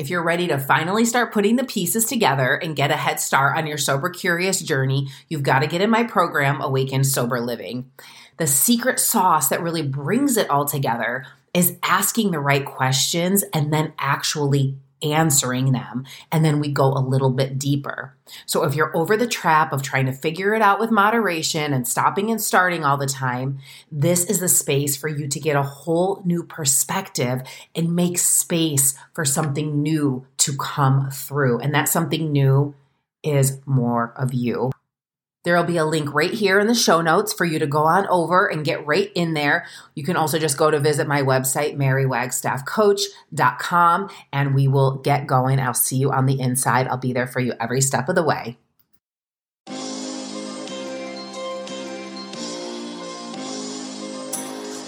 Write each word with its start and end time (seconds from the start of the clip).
If 0.00 0.08
you're 0.08 0.22
ready 0.22 0.48
to 0.48 0.56
finally 0.56 1.04
start 1.04 1.30
putting 1.30 1.56
the 1.56 1.64
pieces 1.64 2.06
together 2.06 2.54
and 2.54 2.74
get 2.74 2.90
a 2.90 2.96
head 2.96 3.20
start 3.20 3.58
on 3.58 3.66
your 3.66 3.76
sober 3.76 4.08
curious 4.08 4.58
journey, 4.62 5.10
you've 5.28 5.42
got 5.42 5.58
to 5.58 5.66
get 5.66 5.82
in 5.82 5.90
my 5.90 6.04
program, 6.04 6.62
Awaken 6.62 7.04
Sober 7.04 7.38
Living. 7.38 7.90
The 8.38 8.46
secret 8.46 8.98
sauce 8.98 9.50
that 9.50 9.60
really 9.60 9.82
brings 9.82 10.38
it 10.38 10.48
all 10.48 10.64
together 10.64 11.26
is 11.52 11.76
asking 11.82 12.30
the 12.30 12.40
right 12.40 12.64
questions 12.64 13.44
and 13.52 13.70
then 13.70 13.92
actually 13.98 14.78
answering 15.02 15.72
them. 15.72 16.04
And 16.30 16.44
then 16.44 16.60
we 16.60 16.68
go 16.68 16.92
a 16.92 17.00
little 17.00 17.30
bit 17.30 17.58
deeper. 17.58 18.16
So 18.46 18.64
if 18.64 18.74
you're 18.74 18.96
over 18.96 19.16
the 19.16 19.26
trap 19.26 19.72
of 19.72 19.82
trying 19.82 20.06
to 20.06 20.12
figure 20.12 20.54
it 20.54 20.62
out 20.62 20.78
with 20.78 20.90
moderation 20.90 21.72
and 21.72 21.86
stopping 21.86 22.30
and 22.30 22.40
starting 22.40 22.84
all 22.84 22.96
the 22.96 23.06
time, 23.06 23.58
this 23.90 24.24
is 24.24 24.40
the 24.40 24.48
space 24.48 24.96
for 24.96 25.08
you 25.08 25.28
to 25.28 25.40
get 25.40 25.56
a 25.56 25.62
whole 25.62 26.22
new 26.24 26.42
perspective 26.42 27.42
and 27.74 27.96
make 27.96 28.18
space 28.18 28.94
for 29.14 29.24
something 29.24 29.82
new 29.82 30.26
to 30.38 30.56
come 30.56 31.10
through. 31.10 31.58
And 31.60 31.74
that 31.74 31.88
something 31.88 32.30
new 32.32 32.74
is 33.22 33.60
more 33.66 34.12
of 34.16 34.32
you. 34.32 34.70
There 35.42 35.56
will 35.56 35.64
be 35.64 35.78
a 35.78 35.86
link 35.86 36.12
right 36.12 36.34
here 36.34 36.60
in 36.60 36.66
the 36.66 36.74
show 36.74 37.00
notes 37.00 37.32
for 37.32 37.46
you 37.46 37.58
to 37.60 37.66
go 37.66 37.84
on 37.84 38.06
over 38.08 38.46
and 38.46 38.62
get 38.62 38.86
right 38.86 39.10
in 39.14 39.32
there. 39.32 39.64
You 39.94 40.04
can 40.04 40.14
also 40.14 40.38
just 40.38 40.58
go 40.58 40.70
to 40.70 40.78
visit 40.78 41.08
my 41.08 41.22
website, 41.22 41.78
marywagstaffcoach.com, 41.78 44.10
and 44.34 44.54
we 44.54 44.68
will 44.68 44.96
get 44.96 45.26
going. 45.26 45.58
I'll 45.58 45.72
see 45.72 45.96
you 45.96 46.12
on 46.12 46.26
the 46.26 46.38
inside. 46.38 46.88
I'll 46.88 46.98
be 46.98 47.14
there 47.14 47.26
for 47.26 47.40
you 47.40 47.54
every 47.58 47.80
step 47.80 48.10
of 48.10 48.16
the 48.16 48.22
way. 48.22 48.58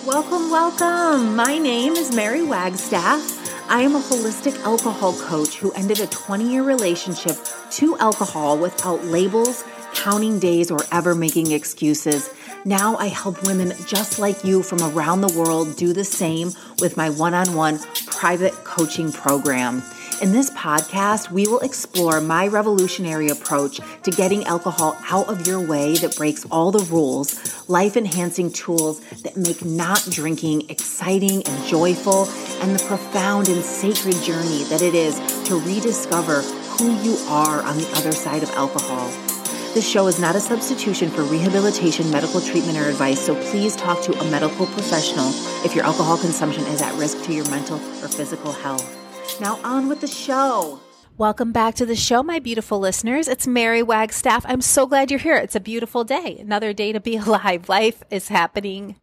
Welcome, 0.05 0.51
welcome. 0.51 1.34
My 1.34 1.57
name 1.57 1.95
is 1.95 2.15
Mary 2.15 2.43
Wagstaff. 2.43 3.71
I 3.71 3.80
am 3.80 3.96
a 3.96 4.01
holistic 4.01 4.62
alcohol 4.65 5.15
coach 5.15 5.57
who 5.57 5.73
ended 5.73 6.01
a 6.01 6.07
20 6.09 6.52
year 6.52 6.62
relationship 6.62 7.38
to 7.71 7.96
alcohol 7.96 8.59
without 8.59 9.02
labels 9.07 9.65
counting 9.95 10.38
days, 10.38 10.71
or 10.71 10.80
ever 10.90 11.15
making 11.15 11.52
excuses. 11.52 12.30
Now 12.65 12.96
I 12.96 13.09
help 13.09 13.43
women 13.45 13.73
just 13.87 14.18
like 14.18 14.45
you 14.45 14.62
from 14.62 14.80
around 14.82 15.21
the 15.21 15.38
world 15.38 15.76
do 15.76 15.93
the 15.93 16.04
same 16.04 16.52
with 16.79 16.96
my 16.96 17.10
one 17.10 17.34
on 17.34 17.54
one 17.54 17.80
private 18.07 18.52
coaching 18.65 19.10
program. 19.10 19.82
In 20.21 20.30
this 20.30 20.51
podcast, 20.51 21.32
we 21.32 21.49
will 21.49 21.59
explore 21.60 22.21
my 22.21 22.46
revolutionary 22.46 23.29
approach 23.30 23.80
to 24.04 24.10
getting 24.12 24.45
alcohol 24.45 24.96
out 25.10 25.29
of 25.29 25.45
your 25.45 25.59
way 25.59 25.96
that 25.96 26.16
breaks 26.16 26.46
all 26.49 26.71
the 26.71 26.84
rules, 26.84 27.68
life 27.68 27.96
enhancing 27.96 28.52
tools 28.52 29.01
that 29.23 29.37
make 29.37 29.65
not 29.65 30.06
drinking 30.09 30.71
exciting 30.71 31.43
and 31.45 31.66
joyful, 31.66 32.29
and 32.60 32.79
the 32.79 32.84
profound 32.84 33.49
and 33.49 33.65
sacred 33.65 34.15
journey 34.23 34.62
that 34.65 34.82
it 34.82 34.95
is 34.95 35.16
to 35.49 35.59
rediscover 35.59 36.43
who 36.43 36.95
you 37.02 37.16
are 37.27 37.60
on 37.62 37.77
the 37.77 37.90
other 37.96 38.12
side 38.12 38.45
of 38.45 38.51
alcohol. 38.51 39.32
This 39.74 39.88
show 39.88 40.06
is 40.06 40.20
not 40.20 40.37
a 40.37 40.40
substitution 40.40 41.09
for 41.09 41.23
rehabilitation, 41.23 42.10
medical 42.10 42.42
treatment, 42.42 42.76
or 42.76 42.90
advice, 42.90 43.18
so 43.24 43.34
please 43.51 43.74
talk 43.74 44.02
to 44.02 44.12
a 44.20 44.30
medical 44.30 44.66
professional 44.66 45.30
if 45.65 45.74
your 45.74 45.87
alcohol 45.87 46.18
consumption 46.18 46.62
is 46.65 46.82
at 46.82 46.92
risk 46.96 47.24
to 47.24 47.32
your 47.32 47.48
mental 47.48 47.76
or 48.04 48.09
physical 48.09 48.52
health. 48.52 49.40
Now, 49.40 49.59
on 49.65 49.88
with 49.88 50.02
the 50.02 50.09
show. 50.09 50.78
Welcome 51.16 51.52
back 51.52 51.74
to 51.76 51.87
the 51.87 51.96
show, 51.96 52.23
my 52.23 52.38
beautiful 52.38 52.80
listeners. 52.80 53.28
It's 53.28 53.46
Mary 53.46 53.82
Wagstaff. 53.82 54.45
I'm 54.46 54.60
so 54.60 54.87
glad 54.87 55.10
you're 55.10 55.18
here. 55.18 55.37
It's 55.37 55.56
a 55.56 55.60
beautiful 55.60 56.04
day, 56.04 56.37
another 56.38 56.74
day 56.74 56.93
to 56.93 57.00
be 57.00 57.16
alive. 57.16 57.70
Life 57.70 58.02
is 58.10 58.28
happening 58.28 58.96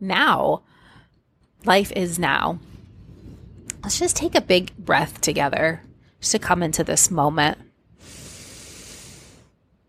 now. 0.00 0.62
Life 1.66 1.92
is 1.92 2.18
now. 2.18 2.58
Let's 3.82 3.98
just 3.98 4.16
take 4.16 4.34
a 4.34 4.40
big 4.40 4.74
breath 4.78 5.20
together 5.20 5.82
just 6.20 6.32
to 6.32 6.38
come 6.38 6.62
into 6.62 6.82
this 6.82 7.10
moment. 7.10 7.58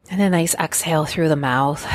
And 0.10 0.22
a 0.22 0.30
nice 0.30 0.56
exhale 0.56 1.06
through 1.06 1.30
the 1.30 1.36
mouth. 1.36 1.86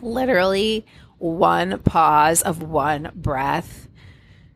Literally 0.00 0.86
one 1.18 1.78
pause 1.80 2.42
of 2.42 2.62
one 2.62 3.10
breath, 3.14 3.88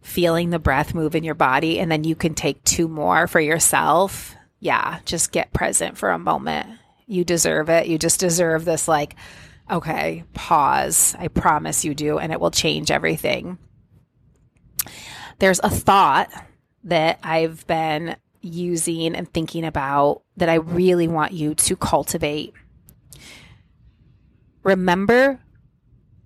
feeling 0.00 0.50
the 0.50 0.58
breath 0.58 0.94
move 0.94 1.14
in 1.14 1.24
your 1.24 1.34
body, 1.34 1.78
and 1.78 1.90
then 1.90 2.04
you 2.04 2.14
can 2.14 2.34
take 2.34 2.62
two 2.64 2.88
more 2.88 3.26
for 3.26 3.40
yourself. 3.40 4.34
Yeah, 4.60 5.00
just 5.04 5.32
get 5.32 5.52
present 5.52 5.96
for 5.96 6.10
a 6.10 6.18
moment. 6.18 6.68
You 7.06 7.24
deserve 7.24 7.68
it. 7.70 7.86
You 7.86 7.98
just 7.98 8.20
deserve 8.20 8.64
this, 8.64 8.88
like, 8.88 9.16
okay, 9.70 10.24
pause. 10.34 11.14
I 11.18 11.28
promise 11.28 11.84
you 11.84 11.94
do, 11.94 12.18
and 12.18 12.32
it 12.32 12.40
will 12.40 12.50
change 12.50 12.90
everything. 12.90 13.58
There's 15.38 15.60
a 15.62 15.70
thought 15.70 16.30
that 16.84 17.18
I've 17.22 17.66
been 17.66 18.16
using 18.40 19.14
and 19.14 19.32
thinking 19.32 19.64
about 19.64 20.22
that 20.36 20.48
I 20.48 20.54
really 20.54 21.08
want 21.08 21.32
you 21.32 21.54
to 21.54 21.76
cultivate. 21.76 22.54
Remember 24.62 25.40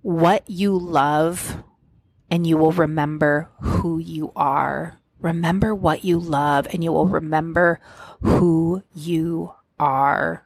what 0.01 0.49
you 0.49 0.77
love, 0.77 1.63
and 2.29 2.45
you 2.45 2.57
will 2.57 2.71
remember 2.71 3.49
who 3.61 3.99
you 3.99 4.31
are. 4.35 4.99
Remember 5.19 5.73
what 5.73 6.03
you 6.03 6.19
love, 6.19 6.67
and 6.71 6.83
you 6.83 6.91
will 6.91 7.07
remember 7.07 7.79
who 8.21 8.83
you 8.93 9.53
are. 9.79 10.45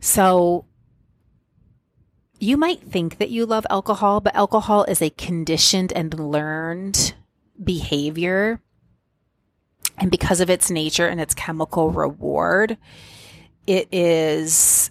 So, 0.00 0.66
you 2.38 2.56
might 2.56 2.82
think 2.82 3.18
that 3.18 3.30
you 3.30 3.46
love 3.46 3.66
alcohol, 3.70 4.20
but 4.20 4.34
alcohol 4.34 4.84
is 4.84 5.00
a 5.00 5.10
conditioned 5.10 5.92
and 5.92 6.18
learned 6.18 7.14
behavior. 7.62 8.60
And 9.98 10.10
because 10.10 10.40
of 10.40 10.50
its 10.50 10.70
nature 10.70 11.06
and 11.06 11.20
its 11.20 11.34
chemical 11.34 11.90
reward, 11.90 12.76
it 13.66 13.88
is 13.92 14.90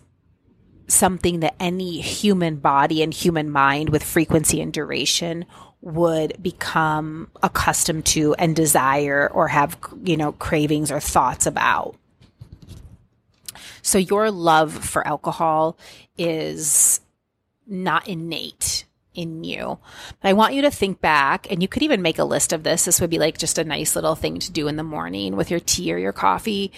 something 0.88 1.40
that 1.42 1.56
any 1.60 2.02
human 2.02 2.58
body 2.58 3.02
and 3.04 3.14
human 3.14 3.50
mind 3.50 3.90
with 3.90 4.04
frequency 4.04 4.62
and 4.62 4.72
duration 4.72 5.46
would 5.82 6.42
become 6.42 7.30
accustomed 7.42 8.06
to 8.06 8.34
and 8.36 8.56
desire 8.56 9.30
or 9.34 9.50
have, 9.50 9.78
you 10.04 10.16
know, 10.16 10.32
cravings 10.32 10.92
or 10.92 11.00
thoughts 11.00 11.46
about. 11.46 11.98
So 13.82 13.98
your 13.98 14.32
love 14.32 14.74
for 14.74 15.06
alcohol 15.06 15.78
is 16.18 17.02
not 17.68 18.08
innate 18.08 18.86
in 19.16 19.44
you. 19.44 19.80
But 20.22 20.30
I 20.30 20.34
want 20.34 20.54
you 20.54 20.62
to 20.64 20.72
think 20.72 21.02
back, 21.02 21.48
and 21.52 21.62
you 21.62 21.68
could 21.68 21.84
even 21.84 22.02
make 22.02 22.20
a 22.20 22.24
list 22.24 22.54
of 22.54 22.64
this. 22.64 22.86
This 22.86 23.02
would 23.02 23.10
be 23.10 23.20
like 23.20 23.38
just 23.38 23.58
a 23.58 23.64
nice 23.64 23.96
little 23.96 24.16
thing 24.16 24.40
to 24.40 24.52
do 24.52 24.68
in 24.68 24.76
the 24.76 24.84
morning 24.84 25.36
with 25.36 25.52
your 25.52 25.60
tea 25.60 25.94
or 25.94 25.98
your 25.98 26.14
coffee 26.14 26.72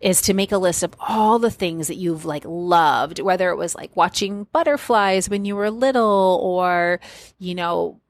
is 0.00 0.20
to 0.22 0.34
make 0.34 0.52
a 0.52 0.58
list 0.58 0.82
of 0.82 0.94
all 1.00 1.38
the 1.38 1.50
things 1.50 1.88
that 1.88 1.94
you've 1.96 2.24
like 2.24 2.44
loved, 2.44 3.20
whether 3.20 3.50
it 3.50 3.56
was 3.56 3.74
like 3.74 3.96
watching 3.96 4.44
butterflies 4.52 5.28
when 5.28 5.44
you 5.44 5.56
were 5.56 5.70
little 5.70 6.38
or, 6.42 7.00
you 7.38 7.54
know, 7.54 8.00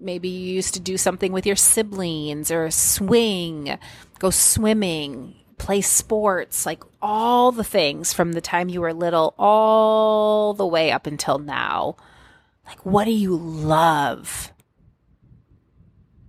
maybe 0.00 0.28
you 0.28 0.54
used 0.54 0.74
to 0.74 0.80
do 0.80 0.96
something 0.96 1.32
with 1.32 1.46
your 1.46 1.56
siblings 1.56 2.50
or 2.50 2.70
swing, 2.70 3.78
go 4.18 4.30
swimming, 4.30 5.34
play 5.58 5.80
sports, 5.80 6.66
like 6.66 6.82
all 7.00 7.52
the 7.52 7.64
things 7.64 8.12
from 8.12 8.32
the 8.32 8.40
time 8.40 8.68
you 8.68 8.80
were 8.80 8.94
little 8.94 9.34
all 9.38 10.54
the 10.54 10.66
way 10.66 10.90
up 10.90 11.06
until 11.06 11.38
now 11.38 11.96
like, 12.66 12.84
what 12.84 13.04
do 13.04 13.10
you 13.10 13.36
love? 13.36 14.52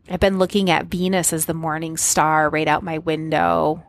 I've 0.09 0.19
been 0.19 0.37
looking 0.37 0.69
at 0.69 0.85
Venus 0.85 1.33
as 1.33 1.45
the 1.45 1.53
morning 1.53 1.97
star 1.97 2.49
right 2.49 2.67
out 2.67 2.83
my 2.83 2.97
window. 2.99 3.83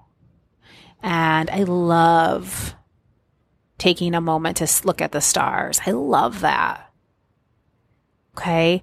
And 1.03 1.51
I 1.51 1.65
love 1.65 2.75
taking 3.79 4.15
a 4.15 4.21
moment 4.21 4.57
to 4.59 4.87
look 4.87 5.03
at 5.03 5.13
the 5.13 5.21
stars. 5.21 5.81
I 5.87 5.91
love 5.91 6.41
that. 6.41 6.91
Okay. 8.37 8.83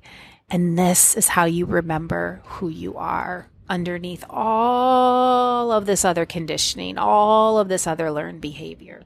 And 0.49 0.77
this 0.77 1.15
is 1.15 1.29
how 1.29 1.45
you 1.45 1.65
remember 1.65 2.41
who 2.45 2.69
you 2.69 2.95
are 2.95 3.49
underneath 3.69 4.23
all 4.29 5.71
of 5.71 5.85
this 5.85 6.05
other 6.05 6.25
conditioning, 6.25 6.97
all 6.97 7.57
of 7.57 7.69
this 7.69 7.87
other 7.87 8.11
learned 8.11 8.41
behavior. 8.41 9.03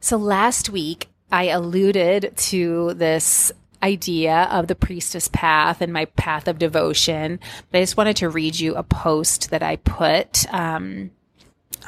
So 0.00 0.16
last 0.16 0.70
week, 0.70 1.08
I 1.30 1.44
alluded 1.44 2.36
to 2.36 2.94
this 2.94 3.52
idea 3.82 4.48
of 4.50 4.68
the 4.68 4.74
priestess 4.74 5.28
path 5.28 5.80
and 5.80 5.92
my 5.92 6.06
path 6.06 6.48
of 6.48 6.58
devotion. 6.58 7.38
But 7.70 7.78
I 7.78 7.82
just 7.82 7.96
wanted 7.96 8.16
to 8.16 8.28
read 8.28 8.58
you 8.58 8.74
a 8.74 8.82
post 8.82 9.50
that 9.50 9.62
I 9.62 9.76
put 9.76 10.52
um, 10.52 11.10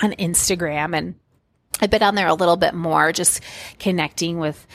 on 0.02 0.12
Instagram. 0.12 0.96
And 0.96 1.14
I've 1.80 1.90
been 1.90 2.02
on 2.02 2.14
there 2.14 2.28
a 2.28 2.34
little 2.34 2.56
bit 2.56 2.74
more, 2.74 3.12
just 3.12 3.40
connecting 3.78 4.38
with 4.38 4.66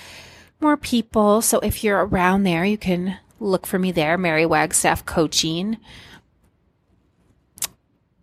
more 0.60 0.78
people. 0.78 1.42
So 1.42 1.60
if 1.60 1.84
you're 1.84 2.06
around 2.06 2.44
there, 2.44 2.66
you 2.66 2.78
can 2.78 3.18
look 3.40 3.68
for 3.68 3.78
me 3.78 3.92
there, 3.92 4.18
Mary 4.18 4.46
Wagstaff 4.46 5.06
Coaching. 5.06 5.78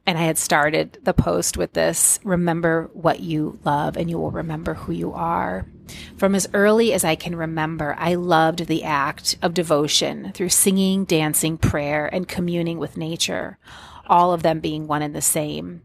And 0.06 0.18
I 0.18 0.22
had 0.22 0.38
started 0.38 0.98
the 1.02 1.14
post 1.14 1.56
with 1.56 1.74
this 1.74 2.18
remember 2.24 2.90
what 2.94 3.20
you 3.20 3.60
love, 3.64 3.96
and 3.96 4.10
you 4.10 4.18
will 4.18 4.30
remember 4.30 4.74
who 4.74 4.92
you 4.92 5.12
are. 5.12 5.66
From 6.16 6.34
as 6.34 6.48
early 6.52 6.92
as 6.92 7.04
I 7.04 7.14
can 7.14 7.34
remember, 7.34 7.96
I 7.98 8.14
loved 8.14 8.66
the 8.66 8.84
act 8.84 9.36
of 9.42 9.54
devotion 9.54 10.32
through 10.32 10.50
singing, 10.50 11.04
dancing, 11.04 11.58
prayer, 11.58 12.06
and 12.06 12.28
communing 12.28 12.78
with 12.78 12.96
nature, 12.96 13.58
all 14.06 14.32
of 14.32 14.42
them 14.42 14.60
being 14.60 14.86
one 14.86 15.02
and 15.02 15.14
the 15.14 15.22
same. 15.22 15.82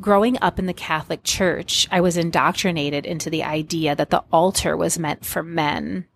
Growing 0.00 0.36
up 0.42 0.58
in 0.58 0.66
the 0.66 0.72
Catholic 0.72 1.22
Church, 1.24 1.88
I 1.90 2.00
was 2.00 2.16
indoctrinated 2.16 3.06
into 3.06 3.30
the 3.30 3.44
idea 3.44 3.94
that 3.94 4.10
the 4.10 4.24
altar 4.32 4.76
was 4.76 4.98
meant 4.98 5.24
for 5.24 5.42
men. 5.42 6.06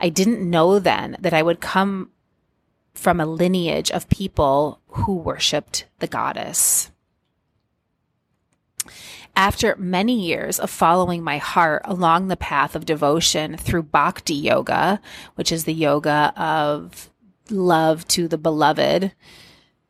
I 0.00 0.08
didn't 0.08 0.48
know 0.48 0.78
then 0.78 1.16
that 1.20 1.32
I 1.32 1.42
would 1.42 1.60
come 1.60 2.10
from 2.94 3.20
a 3.20 3.26
lineage 3.26 3.90
of 3.90 4.08
people 4.08 4.80
who 4.88 5.14
worshiped 5.14 5.86
the 5.98 6.06
goddess. 6.06 6.91
After 9.34 9.76
many 9.76 10.20
years 10.20 10.58
of 10.58 10.70
following 10.70 11.24
my 11.24 11.38
heart 11.38 11.82
along 11.84 12.28
the 12.28 12.36
path 12.36 12.76
of 12.76 12.84
devotion 12.84 13.56
through 13.56 13.84
bhakti 13.84 14.34
yoga, 14.34 15.00
which 15.36 15.50
is 15.50 15.64
the 15.64 15.74
yoga 15.74 16.32
of 16.36 17.10
love 17.50 18.06
to 18.08 18.28
the 18.28 18.38
beloved, 18.38 19.12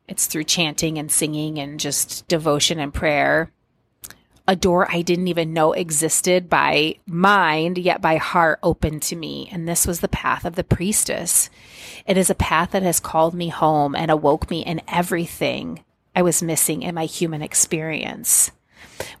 it's 0.07 0.27
through 0.27 0.45
chanting 0.45 0.97
and 0.97 1.11
singing 1.11 1.59
and 1.59 1.79
just 1.79 2.27
devotion 2.27 2.79
and 2.79 2.93
prayer. 2.93 3.51
A 4.47 4.55
door 4.55 4.91
I 4.91 5.01
didn't 5.01 5.29
even 5.29 5.53
know 5.53 5.71
existed 5.71 6.49
by 6.49 6.95
mind, 7.05 7.77
yet 7.77 8.01
by 8.01 8.17
heart 8.17 8.59
opened 8.61 9.01
to 9.03 9.15
me. 9.15 9.47
And 9.51 9.67
this 9.67 9.87
was 9.87 10.01
the 10.01 10.09
path 10.09 10.43
of 10.43 10.55
the 10.55 10.65
priestess. 10.65 11.49
It 12.05 12.17
is 12.17 12.29
a 12.29 12.35
path 12.35 12.71
that 12.71 12.83
has 12.83 12.99
called 12.99 13.33
me 13.33 13.47
home 13.47 13.95
and 13.95 14.11
awoke 14.11 14.49
me 14.49 14.65
in 14.65 14.81
everything 14.87 15.83
I 16.13 16.21
was 16.21 16.43
missing 16.43 16.81
in 16.81 16.95
my 16.95 17.05
human 17.05 17.41
experience. 17.41 18.51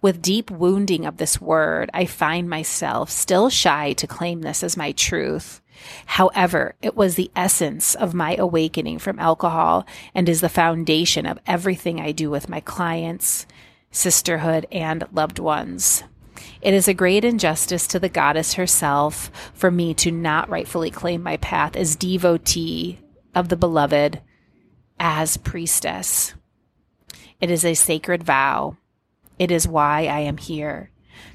With 0.01 0.21
deep 0.21 0.51
wounding 0.51 1.05
of 1.05 1.17
this 1.17 1.39
word, 1.39 1.89
I 1.93 2.05
find 2.05 2.49
myself 2.49 3.09
still 3.09 3.49
shy 3.49 3.93
to 3.93 4.07
claim 4.07 4.41
this 4.41 4.63
as 4.63 4.77
my 4.77 4.91
truth. 4.91 5.61
However, 6.05 6.75
it 6.81 6.95
was 6.95 7.15
the 7.15 7.31
essence 7.35 7.95
of 7.95 8.13
my 8.13 8.35
awakening 8.35 8.99
from 8.99 9.19
alcohol 9.19 9.85
and 10.13 10.29
is 10.29 10.41
the 10.41 10.49
foundation 10.49 11.25
of 11.25 11.39
everything 11.47 11.99
I 11.99 12.11
do 12.11 12.29
with 12.29 12.49
my 12.49 12.59
clients, 12.59 13.45
sisterhood, 13.91 14.67
and 14.71 15.05
loved 15.11 15.39
ones. 15.39 16.03
It 16.61 16.73
is 16.73 16.87
a 16.87 16.93
great 16.93 17.25
injustice 17.25 17.87
to 17.87 17.99
the 17.99 18.09
goddess 18.09 18.53
herself 18.53 19.31
for 19.53 19.69
me 19.69 19.93
to 19.95 20.11
not 20.11 20.49
rightfully 20.49 20.91
claim 20.91 21.21
my 21.21 21.37
path 21.37 21.75
as 21.75 21.95
devotee 21.95 22.99
of 23.35 23.49
the 23.49 23.57
beloved, 23.57 24.21
as 24.99 25.37
priestess. 25.37 26.33
It 27.41 27.49
is 27.51 27.65
a 27.65 27.73
sacred 27.73 28.23
vow. 28.23 28.77
It 29.39 29.51
is 29.51 29.67
why 29.67 30.05
I 30.05 30.19
am 30.19 30.37
here 30.37 30.91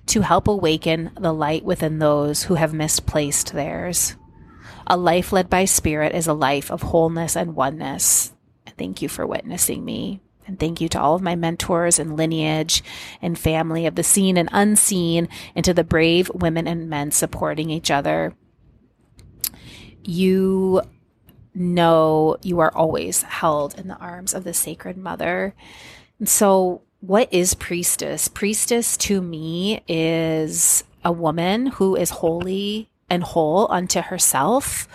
to 0.07 0.23
help 0.23 0.49
awaken 0.49 1.11
the 1.19 1.33
light 1.33 1.65
within 1.65 1.99
those 1.99 2.45
who 2.45 2.55
have 2.55 2.73
misplaced 2.73 3.53
theirs. 3.53 4.17
A 4.87 4.97
life 4.97 5.33
led 5.33 5.51
by 5.51 5.67
spirit 5.67 6.15
is 6.15 6.27
a 6.27 6.33
life 6.33 6.71
of 6.71 6.83
wholeness 6.83 7.37
and 7.37 7.55
oneness. 7.55 8.33
Thank 8.79 9.03
you 9.03 9.09
for 9.09 9.27
witnessing 9.27 9.85
me. 9.85 10.21
And 10.47 10.59
thank 10.59 10.81
you 10.81 10.89
to 10.89 11.01
all 11.01 11.15
of 11.15 11.21
my 11.21 11.37
mentors 11.37 11.99
and 11.99 12.17
lineage 12.17 12.83
and 13.21 13.39
family 13.39 13.85
of 13.85 13.97
the 13.97 14.03
seen 14.03 14.39
and 14.39 14.49
unseen, 14.51 15.29
and 15.55 15.63
to 15.65 15.75
the 15.75 15.85
brave 15.85 16.31
women 16.33 16.67
and 16.67 16.89
men 16.89 17.11
supporting 17.11 17.69
each 17.69 17.91
other. 17.91 18.35
You 20.03 20.81
know 21.55 22.37
you 22.43 22.61
are 22.61 22.75
always 22.75 23.23
held 23.25 23.79
in 23.79 23.89
the 23.89 23.99
arms 23.99 24.33
of 24.33 24.45
the 24.45 24.55
Sacred 24.55 24.97
Mother. 24.97 25.55
And 26.19 26.29
so, 26.29 26.81
what 27.01 27.33
is 27.33 27.55
priestess? 27.55 28.29
Priestess 28.29 28.97
to 28.99 29.21
me 29.21 29.83
is 29.87 30.85
a 31.05 31.13
woman 31.13 31.67
who 31.67 31.95
is 31.95 32.11
holy 32.11 32.91
and 33.09 33.23
whole 33.23 33.71
unto 33.71 34.01
herself, 34.01 34.89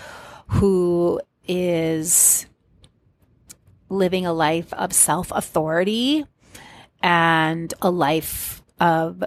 who 0.48 1.22
is 1.48 2.46
living 3.90 4.26
a 4.26 4.34
life 4.34 4.74
of 4.74 4.92
self 4.92 5.32
authority 5.32 6.26
and 7.02 7.74
a 7.82 7.90
life 7.90 8.62
of 8.80 9.24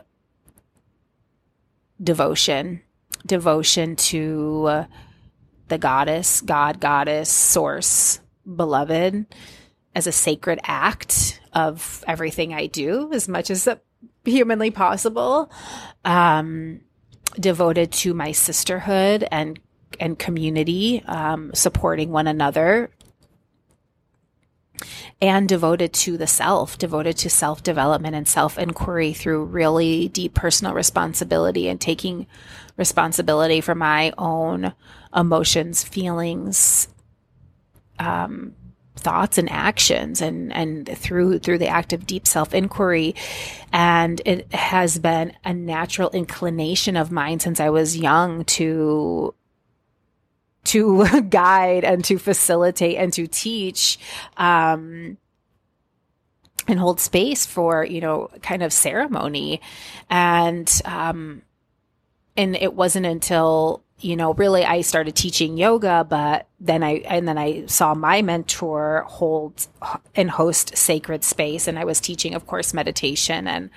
devotion, 2.03 2.83
devotion 3.25 3.97
to 3.97 4.85
the 5.69 5.79
goddess, 5.79 6.43
God, 6.43 6.79
goddess, 6.79 7.31
source, 7.31 8.21
beloved, 8.55 9.27
as 9.95 10.07
a 10.07 10.13
sacred 10.13 10.61
act 10.63 11.41
of 11.57 12.05
everything 12.07 12.53
I 12.53 12.67
do 12.67 13.11
as 13.15 13.29
much 13.29 13.51
as 13.51 13.67
humanly 14.25 14.71
possible. 14.71 15.51
Um, 16.05 16.83
devoted 17.41 17.93
to 17.93 18.15
my 18.15 18.33
sisterhood 18.33 19.27
and 19.31 19.59
and 19.99 20.19
community, 20.19 21.03
um, 21.07 21.51
supporting 21.55 22.11
one 22.11 22.27
another, 22.27 22.91
and 25.23 25.49
devoted 25.49 25.95
to 25.95 26.19
the 26.19 26.27
self, 26.27 26.77
devoted 26.77 27.17
to 27.19 27.31
self 27.31 27.63
development 27.63 28.15
and 28.15 28.29
self 28.29 28.59
inquiry 28.59 29.15
through 29.15 29.45
really 29.45 30.09
deep 30.09 30.35
personal 30.35 30.75
responsibility 30.75 31.69
and 31.69 31.81
taking 31.81 32.27
responsibility 32.77 33.63
for 33.63 33.75
my 33.75 34.13
own 34.19 34.75
emotions, 35.15 35.83
feelings, 35.83 36.89
um, 37.99 38.55
thoughts 39.07 39.39
and 39.39 39.49
actions 39.53 40.21
and 40.21 40.53
and 40.53 40.89
through 40.99 41.39
through 41.39 41.59
the 41.59 41.69
act 41.69 41.93
of 41.93 42.09
deep 42.09 42.27
self-inquiry. 42.27 43.15
And 43.73 44.21
it 44.25 44.53
has 44.53 44.99
been 44.99 45.33
a 45.45 45.55
natural 45.55 46.11
inclination 46.11 46.97
of 46.97 47.13
mine 47.13 47.39
since 47.39 47.61
I 47.61 47.71
was 47.71 47.97
young 47.97 48.45
to 48.57 49.33
to 50.65 51.21
guide 51.31 51.85
and 51.85 52.05
to 52.07 52.19
facilitate 52.19 52.97
and 52.97 53.13
to 53.13 53.29
teach 53.29 53.97
um, 54.37 55.17
and 56.67 56.81
hold 56.81 56.99
space 56.99 57.47
for 57.47 57.85
you 57.85 58.01
know 58.01 58.29
kind 58.43 58.65
of 58.65 58.73
ceremony. 58.73 59.61
And 60.11 60.69
um, 60.85 61.43
and 62.37 62.57
it 62.57 62.75
wasn't 62.75 63.07
until 63.07 63.85
you 63.99 64.15
know, 64.15 64.35
really 64.35 64.63
I 64.63 64.83
started 64.83 65.17
teaching 65.17 65.57
yoga, 65.57 66.05
but 66.07 66.49
then 66.61 66.83
I, 66.83 66.97
and 67.07 67.27
then 67.27 67.39
I 67.39 67.65
saw 67.65 67.95
my 67.95 68.21
mentor 68.21 69.05
hold 69.09 69.67
and 70.15 70.31
host 70.31 70.77
sacred 70.77 71.25
space. 71.25 71.67
And 71.67 71.79
I 71.79 71.85
was 71.85 71.99
teaching, 71.99 72.35
of 72.35 72.47
course, 72.47 72.75
meditation 72.75 73.49
and 73.49 73.71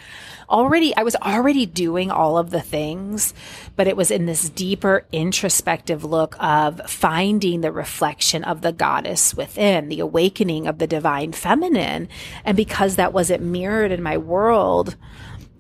already, 0.50 0.94
I 0.98 1.04
was 1.04 1.16
already 1.16 1.66
doing 1.66 2.12
all 2.12 2.38
of 2.38 2.50
the 2.50 2.60
things, 2.60 3.34
but 3.78 3.88
it 3.88 3.96
was 3.96 4.12
in 4.12 4.26
this 4.26 4.50
deeper 4.50 5.06
introspective 5.14 6.04
look 6.04 6.36
of 6.38 6.82
finding 6.90 7.62
the 7.62 7.72
reflection 7.72 8.44
of 8.44 8.62
the 8.62 8.74
goddess 8.74 9.34
within, 9.34 9.88
the 9.88 10.02
awakening 10.02 10.68
of 10.68 10.80
the 10.80 10.88
divine 10.88 11.32
feminine. 11.32 12.10
And 12.44 12.58
because 12.58 12.98
that 12.98 13.14
wasn't 13.14 13.44
mirrored 13.44 13.94
in 13.94 14.04
my 14.04 14.18
world, 14.18 14.98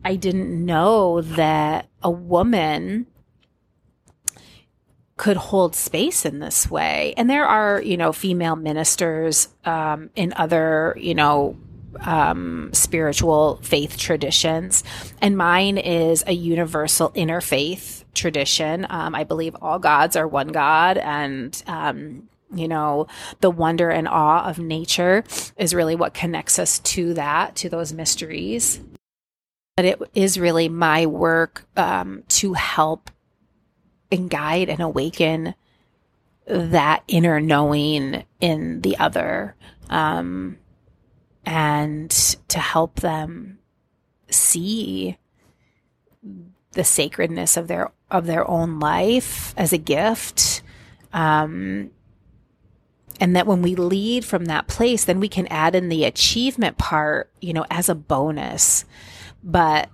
I 0.03 0.17
didn't 0.17 0.65
know 0.65 1.21
that 1.21 1.87
a 2.03 2.11
woman 2.11 3.05
could 5.19 5.35
hold 5.35 5.75
space 5.75 6.23
in 6.23 6.39
this 6.39 6.71
way. 6.71 7.13
And 7.17 7.29
there 7.29 7.45
are, 7.45 7.81
you 7.81 7.97
know, 7.97 8.13
female 8.13 8.55
ministers 8.55 9.49
um, 9.65 10.09
in 10.15 10.31
other, 10.38 10.95
you 10.97 11.13
know, 11.13 11.57
um, 11.99 12.69
spiritual 12.71 13.59
faith 13.61 13.97
traditions. 13.97 14.81
And 15.21 15.35
mine 15.35 15.77
is 15.77 16.23
a 16.25 16.31
universal 16.31 17.09
interfaith 17.11 18.05
tradition. 18.13 18.88
Um, 18.89 19.13
I 19.13 19.25
believe 19.25 19.57
all 19.61 19.77
gods 19.77 20.15
are 20.15 20.25
one 20.25 20.47
God 20.47 20.97
and, 20.97 21.61
um, 21.67 22.29
you 22.55 22.69
know, 22.69 23.07
the 23.41 23.51
wonder 23.51 23.89
and 23.89 24.07
awe 24.07 24.45
of 24.45 24.57
nature 24.57 25.25
is 25.57 25.75
really 25.75 25.97
what 25.97 26.13
connects 26.13 26.57
us 26.59 26.79
to 26.79 27.13
that, 27.15 27.57
to 27.57 27.67
those 27.67 27.91
mysteries. 27.91 28.79
But 29.75 29.83
it 29.83 30.01
is 30.13 30.39
really 30.39 30.69
my 30.69 31.07
work 31.07 31.65
um, 31.75 32.23
to 32.29 32.53
help 32.53 33.11
and 34.11 34.29
guide 34.29 34.69
and 34.69 34.79
awaken 34.79 35.55
that 36.47 37.03
inner 37.07 37.39
knowing 37.39 38.23
in 38.39 38.81
the 38.81 38.97
other 38.97 39.55
um, 39.89 40.57
and 41.45 42.09
to 42.47 42.59
help 42.59 42.99
them 43.01 43.59
see 44.29 45.17
the 46.73 46.83
sacredness 46.83 47.57
of 47.57 47.67
their 47.67 47.91
of 48.11 48.25
their 48.25 48.49
own 48.49 48.79
life 48.79 49.53
as 49.57 49.73
a 49.73 49.77
gift 49.77 50.61
um, 51.13 51.91
and 53.19 53.35
that 53.35 53.47
when 53.47 53.61
we 53.61 53.75
lead 53.75 54.25
from 54.25 54.45
that 54.45 54.67
place 54.67 55.05
then 55.05 55.19
we 55.19 55.29
can 55.29 55.47
add 55.47 55.75
in 55.75 55.89
the 55.89 56.03
achievement 56.03 56.77
part 56.77 57.31
you 57.41 57.53
know 57.53 57.65
as 57.69 57.89
a 57.89 57.95
bonus. 57.95 58.85
But 59.43 59.89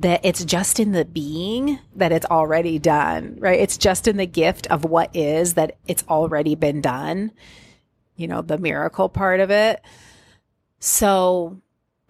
that 0.00 0.20
it's 0.24 0.44
just 0.44 0.78
in 0.78 0.92
the 0.92 1.04
being 1.04 1.78
that 1.94 2.12
it's 2.12 2.26
already 2.26 2.78
done, 2.78 3.36
right? 3.38 3.58
It's 3.58 3.78
just 3.78 4.06
in 4.06 4.18
the 4.18 4.26
gift 4.26 4.66
of 4.66 4.84
what 4.84 5.14
is 5.16 5.54
that 5.54 5.76
it's 5.86 6.04
already 6.08 6.54
been 6.54 6.82
done, 6.82 7.32
you 8.14 8.28
know, 8.28 8.42
the 8.42 8.58
miracle 8.58 9.08
part 9.08 9.40
of 9.40 9.50
it. 9.50 9.80
So 10.80 11.62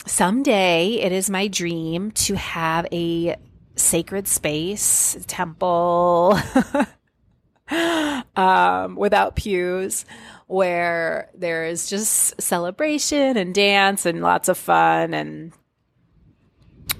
someday 0.04 0.94
it 0.94 1.12
is 1.12 1.30
my 1.30 1.46
dream 1.46 2.10
to 2.12 2.34
have 2.34 2.86
a 2.92 3.36
sacred 3.76 4.26
space, 4.26 5.16
temple, 5.28 6.38
um, 8.36 8.96
without 8.96 9.36
pews, 9.36 10.04
where 10.48 11.30
there 11.34 11.66
is 11.66 11.88
just 11.88 12.40
celebration 12.40 13.36
and 13.36 13.54
dance 13.54 14.06
and 14.06 14.22
lots 14.22 14.48
of 14.48 14.58
fun 14.58 15.14
and, 15.14 15.52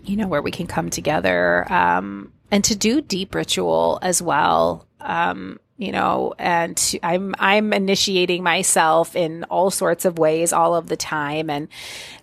you 0.07 0.17
know, 0.17 0.29
where 0.29 0.43
we 0.43 0.51
can 0.51 0.67
come 0.67 0.91
together, 0.91 1.71
um, 1.73 2.33
and 2.51 2.63
to 2.65 2.77
do 2.77 3.01
deep 3.01 3.35
ritual 3.35 3.99
as 4.03 4.23
well. 4.23 4.87
Um, 5.01 5.59
you 5.79 5.93
know, 5.93 6.35
and 6.39 6.81
I'm 7.03 7.35
I'm 7.39 7.73
initiating 7.73 8.43
myself 8.43 9.15
in 9.15 9.45
all 9.45 9.71
sorts 9.71 10.05
of 10.05 10.19
ways 10.19 10.53
all 10.53 10.75
of 10.75 10.89
the 10.89 10.97
time 10.97 11.51
and 11.51 11.69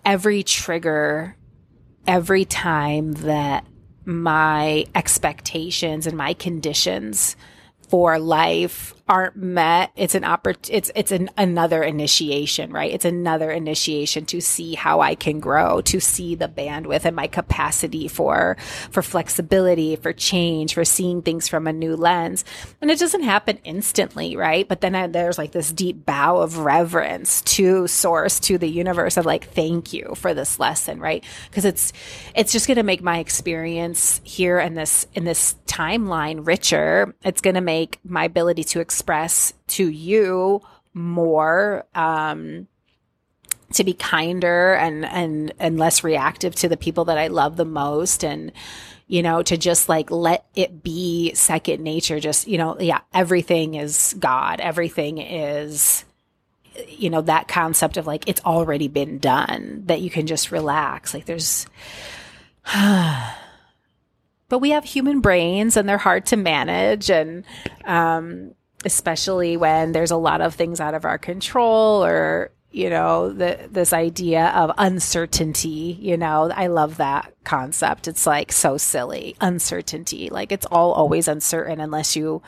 every 0.04 0.42
trigger 0.42 1.36
every 2.08 2.46
time 2.46 3.14
that 3.14 3.66
my 4.06 4.86
expectations 4.96 6.08
and 6.08 6.18
my 6.18 6.34
conditions 6.34 7.36
for 7.88 8.20
life 8.20 8.93
aren't 9.08 9.36
met, 9.36 9.92
it's 9.96 10.16
an 10.16 10.24
oppor- 10.24 10.70
it's 10.70 10.90
it's 10.96 11.12
an 11.12 11.30
another 11.38 11.84
initiation, 11.84 12.72
right? 12.72 12.92
It's 12.92 13.04
another 13.06 13.52
initiation 13.52 14.26
to 14.28 14.40
see 14.40 14.76
how 14.76 15.02
I 15.02 15.16
can 15.16 15.40
grow, 15.42 15.82
to 15.82 16.00
see 16.00 16.36
the 16.36 16.48
bandwidth 16.48 17.04
and 17.04 17.16
my 17.16 17.28
capacity 17.28 18.08
for 18.08 18.56
for 18.92 19.02
flexibility, 19.02 19.98
for 19.98 20.14
change, 20.14 20.74
for 20.74 20.86
seeing 20.86 21.22
things 21.22 21.50
from 21.50 21.68
a 21.68 21.74
new 21.74 21.96
lens. 21.96 22.46
And 22.82 22.90
it 22.90 23.00
doesn't 23.00 23.24
happen 23.24 23.60
instantly, 23.66 24.38
right? 24.38 24.68
But 24.68 24.80
then 24.82 24.96
I, 24.96 25.08
there's 25.08 25.38
like 25.38 25.52
this 25.52 25.72
deep 25.72 26.06
bow 26.06 26.38
of 26.38 26.60
reverence 26.60 27.42
to 27.42 27.88
source, 27.88 28.40
to 28.42 28.58
the 28.58 28.70
universe 28.70 29.18
of 29.18 29.26
like 29.26 29.50
thank 29.50 29.92
you 29.92 30.14
for 30.16 30.34
this 30.34 30.60
lesson, 30.60 31.00
right? 31.00 31.24
Because 31.50 31.66
it's 31.66 31.92
it's 32.36 32.54
just 32.54 32.68
going 32.68 32.78
to 32.78 32.84
make 32.84 33.04
my 33.04 33.20
experience 33.20 34.22
here 34.24 34.60
in 34.60 34.76
this 34.76 35.08
in 35.14 35.26
this 35.26 35.56
timeline 35.66 36.46
richer. 36.46 37.16
It's 37.24 37.42
going 37.42 37.56
to 37.56 37.62
make 37.62 38.00
my 38.06 38.26
ability 38.26 38.64
to 38.66 38.80
express 39.04 39.52
to 39.68 39.90
you 39.90 40.62
more 40.94 41.86
um, 41.94 42.68
to 43.74 43.84
be 43.84 43.94
kinder 43.94 44.76
and 44.76 45.04
and 45.04 45.54
and 45.60 45.78
less 45.78 46.06
reactive 46.06 46.56
to 46.56 46.70
the 46.70 46.78
people 46.78 47.04
that 47.06 47.18
I 47.18 47.28
love 47.28 47.58
the 47.58 47.66
most 47.66 48.24
and 48.24 48.54
you 49.08 49.22
know 49.22 49.44
to 49.44 49.58
just 49.58 49.90
like 49.90 50.10
let 50.10 50.46
it 50.56 50.84
be 50.84 51.34
second 51.34 51.84
nature. 51.84 52.22
Just 52.22 52.48
you 52.48 52.58
know 52.58 52.80
yeah 52.80 53.02
everything 53.14 53.74
is 53.74 54.16
god. 54.20 54.62
Everything 54.62 55.18
is 55.18 56.06
you 56.88 57.10
know 57.10 57.22
that 57.24 57.50
concept 57.50 57.98
of 57.98 58.08
like 58.08 58.26
it's 58.26 58.42
already 58.46 58.88
been 58.88 59.20
done 59.20 59.84
that 59.88 60.00
you 60.00 60.10
can 60.10 60.28
just 60.28 60.50
relax. 60.50 61.14
Like 61.14 61.26
there's 61.26 61.66
but 62.74 64.60
we 64.62 64.70
have 64.70 64.86
human 64.86 65.20
brains 65.20 65.76
and 65.76 65.90
they're 65.90 65.98
hard 65.98 66.26
to 66.28 66.38
manage 66.38 67.12
and 67.12 67.44
um 67.84 68.54
especially 68.86 69.58
when 69.58 69.92
there's 69.92 70.12
a 70.12 70.18
lot 70.18 70.42
of 70.42 70.56
things 70.56 70.80
out 70.80 70.94
of 70.94 71.06
our 71.06 71.18
control 71.18 72.04
or 72.04 72.52
you 72.72 72.90
know 72.90 73.32
the, 73.32 73.68
this 73.70 73.94
idea 73.94 74.48
of 74.48 74.72
uncertainty 74.78 75.98
you 76.02 76.18
know 76.18 76.52
i 76.56 76.68
love 76.68 76.98
that 76.98 77.34
concept. 77.44 78.08
It's 78.08 78.26
like 78.26 78.52
so 78.52 78.78
silly. 78.78 79.36
Uncertainty. 79.42 80.30
Like 80.30 80.52
it's 80.52 80.66
all 80.66 80.94
always 80.94 81.28
uncertain 81.28 81.80
unless 81.80 82.16
you 82.16 82.42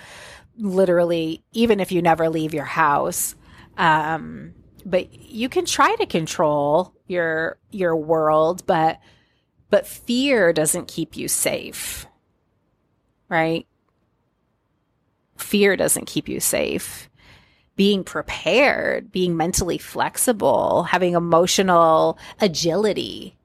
literally 0.57 1.43
even 1.51 1.79
if 1.79 1.91
you 1.91 2.01
never 2.01 2.29
leave 2.29 2.53
your 2.53 2.63
house 2.63 3.35
um 3.77 4.53
but 4.85 5.13
you 5.13 5.49
can 5.49 5.65
try 5.65 5.93
to 5.97 6.05
control 6.05 6.93
your 7.07 7.57
your 7.71 7.93
world 7.93 8.65
but 8.65 9.01
but 9.69 9.85
fear 9.85 10.53
doesn't 10.53 10.87
keep 10.87 11.17
you 11.17 11.27
safe 11.27 12.05
right 13.27 13.67
fear 15.37 15.75
doesn't 15.75 16.05
keep 16.05 16.27
you 16.27 16.39
safe. 16.39 17.09
Being 17.75 18.03
prepared, 18.03 19.11
being 19.11 19.35
mentally 19.35 19.77
flexible, 19.77 20.83
having 20.83 21.13
emotional 21.13 22.17
agility 22.39 23.37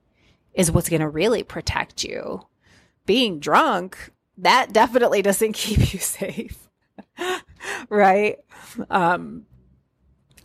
is 0.54 0.70
what's 0.70 0.88
going 0.88 1.00
to 1.00 1.09
really 1.09 1.42
protect 1.42 2.04
you. 2.04 2.47
Being 3.06 3.40
drunk, 3.40 4.12
that 4.38 4.73
definitely 4.73 5.23
doesn't 5.23 5.52
keep 5.54 5.92
you 5.92 5.99
safe. 5.99 6.68
right? 7.88 8.38
Um, 8.88 9.47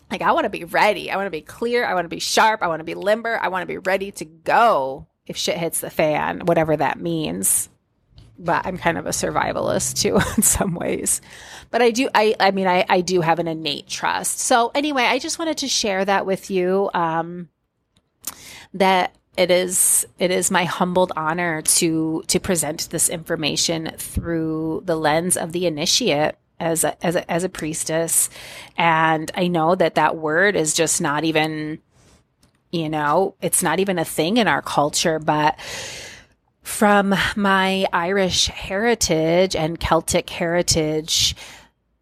like 0.10 0.22
I 0.22 0.32
want 0.32 0.46
to 0.46 0.50
be 0.50 0.64
ready. 0.64 1.12
I 1.12 1.16
want 1.16 1.28
to 1.28 1.32
be 1.32 1.42
clear. 1.42 1.86
I 1.86 1.94
want 1.94 2.06
to 2.06 2.10
be 2.10 2.20
sharp. 2.20 2.64
I 2.64 2.68
want 2.68 2.80
to 2.80 2.86
be 2.86 2.96
limber. 2.96 3.38
I 3.40 3.50
want 3.50 3.64
to 3.64 3.68
be 3.68 3.78
ready 3.78 4.12
to 4.14 4.26
go 4.26 5.08
if 5.28 5.38
shit 5.38 5.58
hits 5.58 5.82
the 5.82 5.90
fan, 5.90 6.42
whatever 6.42 6.78
that 6.78 7.00
means 7.00 7.70
but 8.38 8.66
I'm 8.66 8.78
kind 8.78 8.98
of 8.98 9.06
a 9.06 9.10
survivalist 9.10 10.02
too 10.02 10.16
in 10.38 10.44
some 10.44 10.76
ways. 10.76 11.22
But 11.72 11.82
I 11.82 11.92
do, 11.92 12.10
I, 12.14 12.36
I 12.40 12.52
mean, 12.52 12.68
I, 12.68 12.86
I 12.88 13.02
do 13.02 13.22
have 13.22 13.40
an 13.40 13.48
innate 13.48 13.88
trust. 13.88 14.40
So 14.40 14.72
anyway, 14.76 15.04
I 15.04 15.20
just 15.20 15.40
wanted 15.40 15.58
to 15.60 15.68
share 15.68 16.06
that 16.06 16.26
with 16.26 16.50
you. 16.50 16.90
Um, 16.94 17.50
that 18.74 19.16
it 19.38 19.52
is 19.52 20.06
it 20.18 20.32
is 20.32 20.52
my 20.52 20.66
humbled 20.66 21.12
honor 21.16 21.62
to 21.62 22.24
to 22.28 22.40
present 22.40 22.90
this 22.90 23.10
information 23.10 23.92
through 23.98 24.84
the 24.86 24.96
lens 24.96 25.36
of 25.38 25.52
the 25.52 25.66
initiate 25.66 26.36
as 26.60 26.86
a, 26.86 27.06
as 27.06 27.16
a, 27.16 27.32
as 27.32 27.44
a 27.44 27.50
priestess 27.50 28.30
and 28.78 29.32
i 29.36 29.48
know 29.48 29.76
that 29.76 29.96
that 29.96 30.16
word 30.16 30.56
is 30.56 30.74
just 30.74 31.02
not 31.02 31.24
even 31.26 31.80
you 32.72 32.88
know 32.90 33.36
it's 33.42 33.62
not 33.62 33.80
even 33.80 34.00
a 34.00 34.06
thing 34.06 34.38
in 34.38 34.48
our 34.48 34.62
culture 34.62 35.20
but 35.20 35.58
from 36.66 37.14
my 37.36 37.86
Irish 37.94 38.48
heritage 38.48 39.56
and 39.56 39.80
Celtic 39.80 40.28
heritage, 40.32 41.36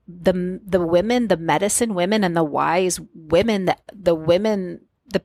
the 0.07 0.61
the 0.65 0.79
women, 0.79 1.27
the 1.27 1.37
medicine 1.37 1.93
women 1.93 2.23
and 2.23 2.35
the 2.35 2.45
wise 2.45 2.99
women, 3.13 3.65
the, 3.65 3.77
the 3.91 4.15
women, 4.15 4.79
the 5.05 5.21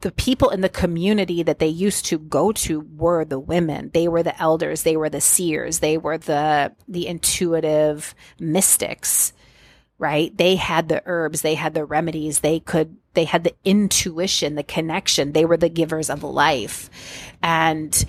the 0.00 0.10
people 0.10 0.50
in 0.50 0.60
the 0.60 0.68
community 0.68 1.44
that 1.44 1.60
they 1.60 1.68
used 1.68 2.04
to 2.06 2.18
go 2.18 2.50
to 2.50 2.80
were 2.80 3.24
the 3.24 3.38
women. 3.38 3.92
They 3.94 4.08
were 4.08 4.24
the 4.24 4.38
elders, 4.42 4.82
they 4.82 4.96
were 4.96 5.08
the 5.08 5.20
seers, 5.20 5.78
they 5.78 5.96
were 5.96 6.18
the 6.18 6.72
the 6.88 7.06
intuitive 7.06 8.12
mystics, 8.40 9.32
right? 9.98 10.36
They 10.36 10.56
had 10.56 10.88
the 10.88 11.02
herbs, 11.06 11.42
they 11.42 11.54
had 11.54 11.74
the 11.74 11.84
remedies, 11.84 12.40
they 12.40 12.58
could 12.58 12.96
they 13.14 13.24
had 13.24 13.44
the 13.44 13.54
intuition, 13.64 14.56
the 14.56 14.64
connection. 14.64 15.32
They 15.32 15.44
were 15.44 15.56
the 15.56 15.68
givers 15.68 16.10
of 16.10 16.24
life. 16.24 16.90
And 17.40 18.04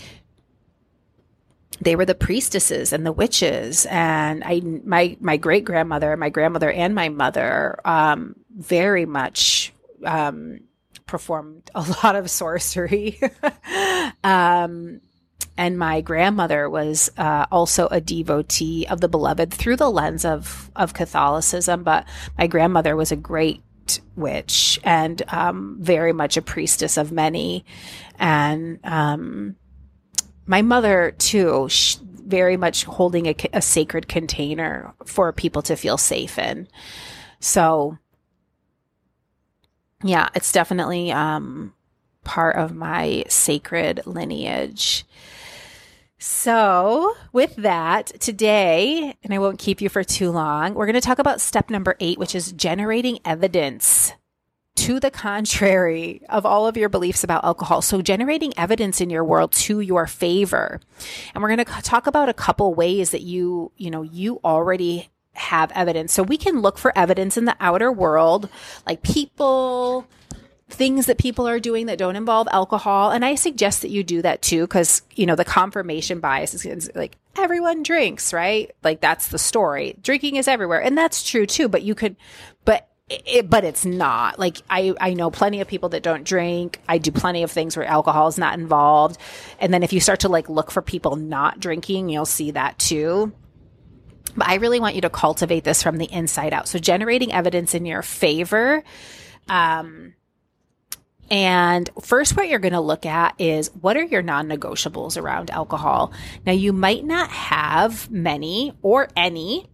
they 1.81 1.95
were 1.95 2.05
the 2.05 2.15
priestesses 2.15 2.93
and 2.93 3.05
the 3.05 3.11
witches. 3.11 3.85
And 3.87 4.43
i 4.45 4.61
my 4.83 5.17
my 5.19 5.37
great 5.37 5.65
grandmother 5.65 6.15
my 6.17 6.29
grandmother 6.29 6.71
and 6.71 6.93
my 6.95 7.09
mother 7.09 7.79
um, 7.85 8.35
very 8.55 9.05
much 9.05 9.73
um, 10.05 10.61
performed 11.05 11.69
a 11.75 11.81
lot 12.03 12.15
of 12.15 12.29
sorcery. 12.29 13.19
Um, 14.21 14.99
and 15.55 15.77
my 15.77 16.01
grandmother 16.01 16.69
was 16.69 17.09
uh, 17.17 17.45
also 17.51 17.87
a 17.87 18.01
devotee 18.01 18.85
of 18.89 18.99
the 18.99 19.07
beloved 19.07 19.53
through 19.53 19.77
the 19.77 19.89
lens 19.89 20.25
of 20.25 20.69
of 20.75 20.93
catholicism 20.93 21.83
but 21.83 22.05
my 22.37 22.47
grandmother 22.47 22.95
was 22.97 23.11
a 23.13 23.15
great 23.15 23.63
witch 24.15 24.79
and 24.83 25.21
um, 25.29 25.77
very 25.79 26.13
much 26.13 26.37
a 26.37 26.41
priestess 26.41 26.97
of 26.97 27.11
many. 27.11 27.65
And 28.17 28.79
um, 28.83 29.55
my 30.49 30.63
mother 30.63 31.13
too, 31.19 31.69
very 32.25 32.57
much 32.57 32.83
holding 32.83 33.27
a, 33.27 33.35
a 33.53 33.61
sacred 33.61 34.07
container 34.07 34.95
for 35.05 35.31
people 35.31 35.61
to 35.61 35.75
feel 35.75 35.95
safe 35.95 36.39
in. 36.39 36.67
So, 37.39 37.99
yeah, 40.03 40.29
it's 40.33 40.51
definitely 40.51 41.11
um, 41.11 41.75
part 42.23 42.55
of 42.55 42.73
my 42.73 43.25
sacred 43.29 44.01
lineage. 44.07 45.05
So, 46.17 47.13
with 47.31 47.55
that, 47.57 48.07
today, 48.19 49.15
and 49.23 49.31
I 49.31 49.37
won't 49.37 49.59
keep 49.59 49.81
you 49.81 49.87
for 49.87 50.03
too 50.03 50.31
long, 50.31 50.73
we're 50.73 50.87
going 50.87 50.95
to 50.95 51.01
talk 51.01 51.19
about 51.19 51.41
step 51.41 51.69
number 51.69 51.95
eight, 51.99 52.17
which 52.17 52.33
is 52.33 52.51
generating 52.53 53.19
evidence 53.23 54.13
to 54.79 54.99
the 54.99 55.11
contrary 55.11 56.21
of 56.29 56.45
all 56.45 56.67
of 56.67 56.77
your 56.77 56.89
beliefs 56.89 57.23
about 57.23 57.43
alcohol. 57.43 57.81
So 57.81 58.01
generating 58.01 58.53
evidence 58.57 59.01
in 59.01 59.09
your 59.09 59.23
world 59.23 59.51
to 59.53 59.79
your 59.81 60.07
favor. 60.07 60.79
And 61.33 61.41
we're 61.41 61.55
going 61.55 61.65
to 61.65 61.81
talk 61.81 62.07
about 62.07 62.29
a 62.29 62.33
couple 62.33 62.73
ways 62.73 63.11
that 63.11 63.21
you, 63.21 63.71
you 63.77 63.91
know, 63.91 64.01
you 64.01 64.39
already 64.43 65.09
have 65.33 65.71
evidence. 65.73 66.13
So 66.13 66.23
we 66.23 66.37
can 66.37 66.61
look 66.61 66.77
for 66.77 66.97
evidence 66.97 67.37
in 67.37 67.45
the 67.45 67.55
outer 67.59 67.91
world, 67.91 68.49
like 68.85 69.01
people, 69.03 70.05
things 70.69 71.05
that 71.07 71.17
people 71.17 71.47
are 71.47 71.59
doing 71.59 71.85
that 71.85 71.97
don't 71.97 72.15
involve 72.15 72.47
alcohol. 72.51 73.11
And 73.11 73.25
I 73.25 73.35
suggest 73.35 73.81
that 73.81 73.89
you 73.89 74.03
do 74.03 74.21
that 74.21 74.41
too, 74.41 74.61
because, 74.61 75.01
you 75.15 75.25
know, 75.25 75.35
the 75.35 75.45
confirmation 75.45 76.19
bias 76.19 76.53
is 76.65 76.91
like 76.93 77.17
everyone 77.37 77.83
drinks, 77.83 78.33
right? 78.33 78.71
Like 78.83 79.01
that's 79.01 79.27
the 79.27 79.39
story. 79.39 79.95
Drinking 80.01 80.35
is 80.35 80.47
everywhere. 80.47 80.81
And 80.81 80.97
that's 80.97 81.23
true 81.23 81.45
too. 81.45 81.69
But 81.69 81.83
you 81.83 81.95
could, 81.95 82.15
but 82.65 82.88
it, 83.09 83.49
but 83.49 83.63
it's 83.63 83.85
not 83.85 84.37
like 84.37 84.57
I, 84.69 84.93
I 84.99 85.13
know 85.13 85.31
plenty 85.31 85.61
of 85.61 85.67
people 85.67 85.89
that 85.89 86.03
don't 86.03 86.23
drink. 86.23 86.79
I 86.87 86.99
do 86.99 87.11
plenty 87.11 87.43
of 87.43 87.51
things 87.51 87.75
where 87.75 87.85
alcohol 87.85 88.27
is 88.27 88.37
not 88.37 88.57
involved. 88.57 89.19
And 89.59 89.73
then 89.73 89.83
if 89.83 89.93
you 89.93 89.99
start 89.99 90.21
to 90.21 90.29
like 90.29 90.49
look 90.49 90.71
for 90.71 90.81
people 90.81 91.15
not 91.15 91.59
drinking, 91.59 92.09
you'll 92.09 92.25
see 92.25 92.51
that 92.51 92.77
too. 92.77 93.33
But 94.35 94.47
I 94.47 94.55
really 94.55 94.79
want 94.79 94.95
you 94.95 95.01
to 95.01 95.09
cultivate 95.09 95.63
this 95.63 95.81
from 95.81 95.97
the 95.97 96.11
inside 96.11 96.53
out. 96.53 96.67
So 96.67 96.77
generating 96.77 97.33
evidence 97.33 97.73
in 97.73 97.85
your 97.85 98.03
favor. 98.03 98.83
Um, 99.47 100.13
and 101.31 101.89
first, 102.01 102.35
what 102.35 102.47
you're 102.47 102.59
going 102.59 102.73
to 102.73 102.79
look 102.79 103.05
at 103.05 103.35
is 103.39 103.69
what 103.81 103.97
are 103.97 104.03
your 104.03 104.21
non 104.21 104.47
negotiables 104.47 105.19
around 105.19 105.49
alcohol? 105.51 106.11
Now, 106.45 106.53
you 106.53 106.73
might 106.73 107.05
not 107.05 107.29
have 107.29 108.09
many 108.09 108.73
or 108.81 109.09
any 109.15 109.67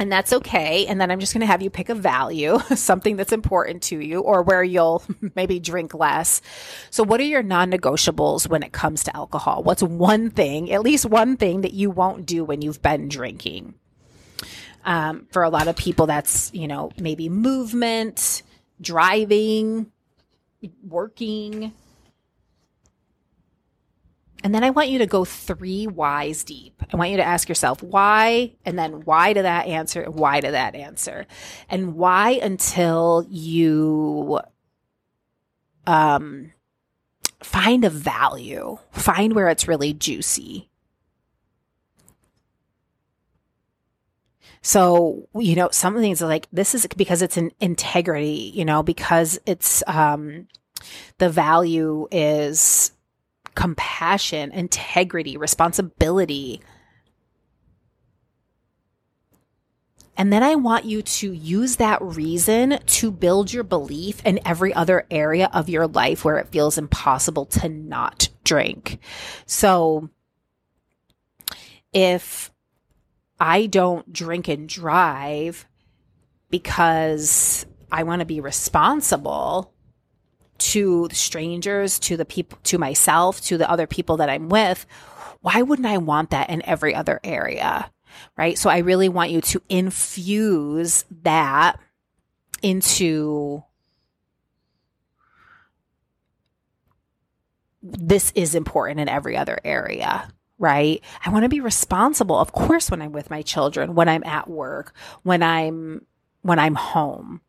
and 0.00 0.10
that's 0.10 0.32
okay. 0.32 0.86
And 0.86 0.98
then 0.98 1.10
I'm 1.10 1.20
just 1.20 1.34
going 1.34 1.42
to 1.42 1.46
have 1.46 1.60
you 1.60 1.68
pick 1.68 1.90
a 1.90 1.94
value, 1.94 2.58
something 2.74 3.16
that's 3.16 3.32
important 3.32 3.82
to 3.84 4.00
you, 4.00 4.20
or 4.20 4.42
where 4.42 4.64
you'll 4.64 5.04
maybe 5.36 5.60
drink 5.60 5.94
less. 5.94 6.40
So, 6.88 7.04
what 7.04 7.20
are 7.20 7.24
your 7.24 7.42
non 7.42 7.70
negotiables 7.70 8.48
when 8.48 8.62
it 8.62 8.72
comes 8.72 9.04
to 9.04 9.16
alcohol? 9.16 9.62
What's 9.62 9.82
one 9.82 10.30
thing, 10.30 10.72
at 10.72 10.82
least 10.82 11.04
one 11.04 11.36
thing 11.36 11.60
that 11.60 11.74
you 11.74 11.90
won't 11.90 12.24
do 12.24 12.42
when 12.44 12.62
you've 12.62 12.80
been 12.80 13.08
drinking? 13.08 13.74
Um, 14.86 15.28
for 15.30 15.42
a 15.42 15.50
lot 15.50 15.68
of 15.68 15.76
people, 15.76 16.06
that's, 16.06 16.50
you 16.54 16.66
know, 16.66 16.90
maybe 16.98 17.28
movement, 17.28 18.42
driving, 18.80 19.92
working, 20.82 21.74
and 24.42 24.54
then 24.54 24.64
I 24.64 24.70
want 24.70 24.88
you 24.88 24.98
to 24.98 25.06
go 25.06 25.24
three 25.24 25.86
whys 25.86 26.44
deep. 26.44 26.82
I 26.92 26.96
want 26.96 27.10
you 27.10 27.18
to 27.18 27.24
ask 27.24 27.48
yourself 27.48 27.82
why, 27.82 28.52
and 28.64 28.78
then 28.78 29.02
why 29.04 29.32
to 29.32 29.42
that 29.42 29.66
answer, 29.66 30.10
why 30.10 30.40
to 30.40 30.50
that 30.50 30.74
answer, 30.74 31.26
and 31.68 31.94
why 31.94 32.32
until 32.42 33.26
you 33.28 34.40
um, 35.86 36.52
find 37.42 37.84
a 37.84 37.90
value, 37.90 38.78
find 38.92 39.34
where 39.34 39.48
it's 39.48 39.68
really 39.68 39.92
juicy. 39.92 40.68
So, 44.62 45.26
you 45.34 45.56
know, 45.56 45.70
some 45.70 45.96
things 45.96 46.20
like 46.20 46.46
this 46.52 46.74
is 46.74 46.86
because 46.96 47.22
it's 47.22 47.38
an 47.38 47.50
integrity, 47.60 48.52
you 48.54 48.64
know, 48.64 48.82
because 48.82 49.38
it's, 49.46 49.82
um, 49.86 50.48
the 51.18 51.30
value 51.30 52.08
is 52.10 52.92
compassion, 53.60 54.50
integrity, 54.52 55.36
responsibility. 55.36 56.62
And 60.16 60.32
then 60.32 60.42
I 60.42 60.54
want 60.54 60.86
you 60.86 61.02
to 61.02 61.30
use 61.30 61.76
that 61.76 62.00
reason 62.00 62.78
to 62.78 63.10
build 63.10 63.52
your 63.52 63.64
belief 63.64 64.24
in 64.24 64.40
every 64.46 64.72
other 64.72 65.06
area 65.10 65.50
of 65.52 65.68
your 65.68 65.86
life 65.86 66.24
where 66.24 66.38
it 66.38 66.48
feels 66.48 66.78
impossible 66.78 67.44
to 67.46 67.68
not 67.68 68.30
drink. 68.44 68.98
So 69.44 70.08
if 71.92 72.50
I 73.38 73.66
don't 73.66 74.10
drink 74.10 74.48
and 74.48 74.70
drive 74.70 75.66
because 76.48 77.66
I 77.92 78.04
want 78.04 78.20
to 78.20 78.26
be 78.26 78.40
responsible, 78.40 79.74
to 80.72 81.08
strangers, 81.12 81.98
to 82.00 82.16
the 82.16 82.24
people, 82.24 82.58
to 82.64 82.78
myself, 82.78 83.40
to 83.42 83.58
the 83.58 83.70
other 83.70 83.86
people 83.86 84.16
that 84.18 84.30
I'm 84.30 84.48
with, 84.48 84.86
why 85.40 85.62
wouldn't 85.62 85.86
I 85.86 85.98
want 85.98 86.30
that 86.30 86.50
in 86.50 86.64
every 86.66 86.94
other 86.94 87.20
area? 87.24 87.90
Right. 88.36 88.58
So 88.58 88.68
I 88.68 88.78
really 88.78 89.08
want 89.08 89.30
you 89.30 89.40
to 89.40 89.62
infuse 89.68 91.04
that 91.22 91.78
into 92.62 93.62
this 97.82 98.30
is 98.34 98.54
important 98.54 99.00
in 99.00 99.08
every 99.08 99.36
other 99.36 99.58
area 99.64 100.28
right? 100.60 101.02
I 101.24 101.30
want 101.30 101.44
to 101.44 101.48
be 101.48 101.60
responsible, 101.60 102.38
of 102.38 102.52
course, 102.52 102.90
when 102.90 103.00
I'm 103.00 103.12
with 103.12 103.30
my 103.30 103.40
children, 103.40 103.94
when 103.94 104.10
I'm 104.10 104.22
at 104.24 104.46
work, 104.46 104.94
when 105.22 105.42
I'm 105.42 106.04
when 106.42 106.58
I'm 106.58 106.74
home, 106.74 107.40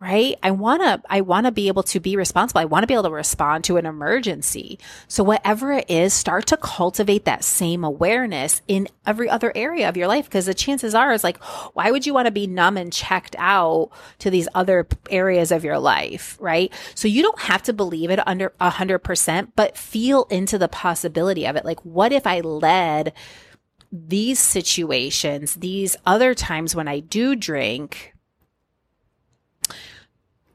right? 0.00 0.38
I 0.42 0.50
want 0.50 0.80
to, 0.80 1.02
I 1.10 1.20
want 1.20 1.44
to 1.44 1.52
be 1.52 1.68
able 1.68 1.82
to 1.84 2.00
be 2.00 2.16
responsible. 2.16 2.60
I 2.60 2.64
want 2.64 2.84
to 2.84 2.86
be 2.86 2.94
able 2.94 3.04
to 3.04 3.10
respond 3.10 3.64
to 3.64 3.76
an 3.76 3.84
emergency. 3.84 4.78
So 5.08 5.22
whatever 5.22 5.72
it 5.72 5.90
is, 5.90 6.14
start 6.14 6.46
to 6.46 6.56
cultivate 6.56 7.26
that 7.26 7.44
same 7.44 7.84
awareness 7.84 8.62
in 8.66 8.88
every 9.04 9.28
other 9.28 9.52
area 9.54 9.90
of 9.90 9.98
your 9.98 10.08
life. 10.08 10.30
Cause 10.30 10.46
the 10.46 10.54
chances 10.54 10.94
are 10.94 11.12
is 11.12 11.22
like, 11.22 11.36
why 11.74 11.90
would 11.90 12.06
you 12.06 12.14
want 12.14 12.26
to 12.26 12.32
be 12.32 12.46
numb 12.46 12.78
and 12.78 12.90
checked 12.90 13.36
out 13.38 13.90
to 14.20 14.30
these 14.30 14.48
other 14.54 14.88
areas 15.10 15.52
of 15.52 15.64
your 15.64 15.78
life? 15.78 16.38
Right. 16.40 16.72
So 16.94 17.06
you 17.06 17.20
don't 17.22 17.40
have 17.40 17.62
to 17.64 17.74
believe 17.74 18.10
it 18.10 18.26
under 18.26 18.54
a 18.58 18.70
hundred 18.70 19.00
percent, 19.00 19.54
but 19.54 19.76
feel 19.76 20.24
into 20.30 20.56
the 20.56 20.68
possibility 20.68 21.46
of 21.46 21.56
it. 21.56 21.64
Like, 21.66 21.80
what 21.84 22.10
if 22.10 22.26
I 22.26 22.40
led 22.40 23.12
these 23.92 24.38
situations, 24.38 25.56
these 25.56 25.96
other 26.06 26.34
times 26.34 26.74
when 26.74 26.88
I 26.88 27.00
do 27.00 27.36
drink, 27.36 28.14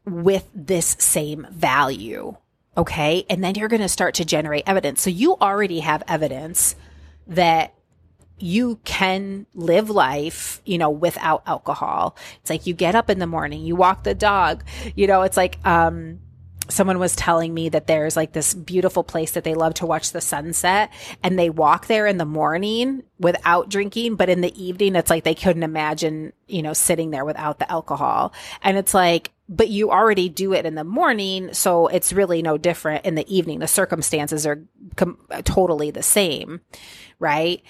with 0.06 0.50
this 0.54 0.96
same 1.00 1.48
value. 1.52 2.36
Okay. 2.78 3.26
And 3.30 3.44
then 3.44 3.56
you're 3.56 3.70
going 3.70 3.82
to 3.82 3.90
start 3.90 4.16
to 4.16 4.26
generate 4.26 4.64
evidence. 4.68 5.02
So 5.02 5.10
you 5.10 5.36
already 5.36 5.80
have 5.80 6.04
evidence 6.08 6.76
that 7.28 7.74
you 8.38 8.80
can 8.84 9.46
live 9.54 9.90
life, 9.90 10.62
you 10.66 10.78
know, 10.78 10.90
without 10.90 11.44
alcohol. 11.46 12.18
It's 12.42 12.50
like 12.50 12.68
you 12.68 12.74
get 12.74 12.94
up 12.94 13.10
in 13.10 13.20
the 13.20 13.28
morning, 13.28 13.64
you 13.64 13.76
walk 13.76 14.04
the 14.04 14.14
dog, 14.14 14.66
you 14.94 15.08
know, 15.08 15.22
it's 15.22 15.38
like, 15.38 15.58
um, 15.66 16.20
someone 16.70 17.00
was 17.00 17.16
telling 17.16 17.54
me 17.54 17.70
that 17.70 17.88
there's 17.88 18.16
like 18.16 18.34
this 18.34 18.54
beautiful 18.54 19.04
place 19.04 19.32
that 19.32 19.44
they 19.44 19.54
love 19.54 19.74
to 19.76 19.86
watch 19.86 20.12
the 20.12 20.22
sunset 20.22 20.92
and 21.24 21.38
they 21.38 21.50
walk 21.50 21.88
there 21.88 22.08
in 22.08 22.18
the 22.18 22.26
morning 22.26 23.04
without 23.20 23.70
drinking 23.70 24.16
but 24.16 24.30
in 24.30 24.42
the 24.42 24.62
evening 24.62 24.96
it's 24.96 25.10
like 25.10 25.24
they 25.24 25.36
couldn't 25.36 25.64
imagine 25.64 26.34
you 26.48 26.62
know 26.62 26.74
sitting 26.74 27.12
there 27.12 27.26
without 27.26 27.60
the 27.60 27.72
alcohol 27.72 28.34
and 28.64 28.78
it's 28.78 28.94
like 28.94 29.32
but 29.48 29.70
you 29.70 29.92
already 29.92 30.30
do 30.30 30.54
it 30.54 30.66
in 30.66 30.76
the 30.76 30.84
morning 30.84 31.54
so 31.54 31.88
it's 31.88 32.14
really 32.14 32.42
no 32.42 32.58
different 32.58 33.06
in 33.06 33.16
the 33.16 33.36
evening 33.36 33.60
the 33.60 33.68
circumstances 33.68 34.46
are 34.46 34.64
com- 34.96 35.18
totally 35.44 35.92
the 35.92 36.04
same 36.04 36.62
right 37.20 37.64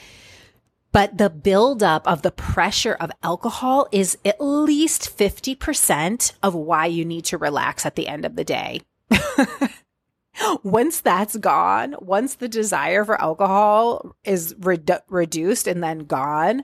but 0.95 1.17
the 1.17 1.29
buildup 1.29 2.07
of 2.07 2.21
the 2.21 2.31
pressure 2.31 2.93
of 2.93 3.11
alcohol 3.21 3.85
is 3.91 4.17
at 4.23 4.39
least 4.39 5.17
50% 5.17 6.31
of 6.41 6.55
why 6.55 6.85
you 6.85 7.03
need 7.03 7.25
to 7.25 7.38
relax 7.38 7.85
at 7.85 7.97
the 7.97 8.07
end 8.07 8.23
of 8.23 8.38
the 8.38 8.45
day. 8.45 8.79
once 10.63 11.01
that's 11.01 11.35
gone, 11.35 11.97
once 11.99 12.35
the 12.35 12.47
desire 12.47 13.03
for 13.03 13.21
alcohol 13.21 14.15
is 14.23 14.53
redu- 14.53 15.01
reduced 15.09 15.67
and 15.67 15.83
then 15.83 15.99
gone, 16.05 16.63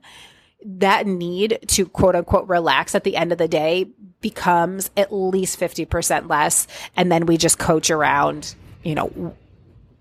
that 0.63 1.07
need 1.07 1.59
to 1.67 1.85
quote 1.85 2.15
unquote 2.15 2.47
relax 2.47 2.95
at 2.95 3.03
the 3.03 3.17
end 3.17 3.33
of 3.33 3.37
the 3.37 3.49
day 3.49 3.91
becomes 4.21 4.91
at 4.95 5.13
least 5.13 5.59
50% 5.59 6.29
less. 6.29 6.67
And 6.95 7.11
then 7.11 7.25
we 7.25 7.37
just 7.37 7.59
coach 7.59 7.89
around, 7.89 8.55
you 8.83 8.95
know, 8.95 9.35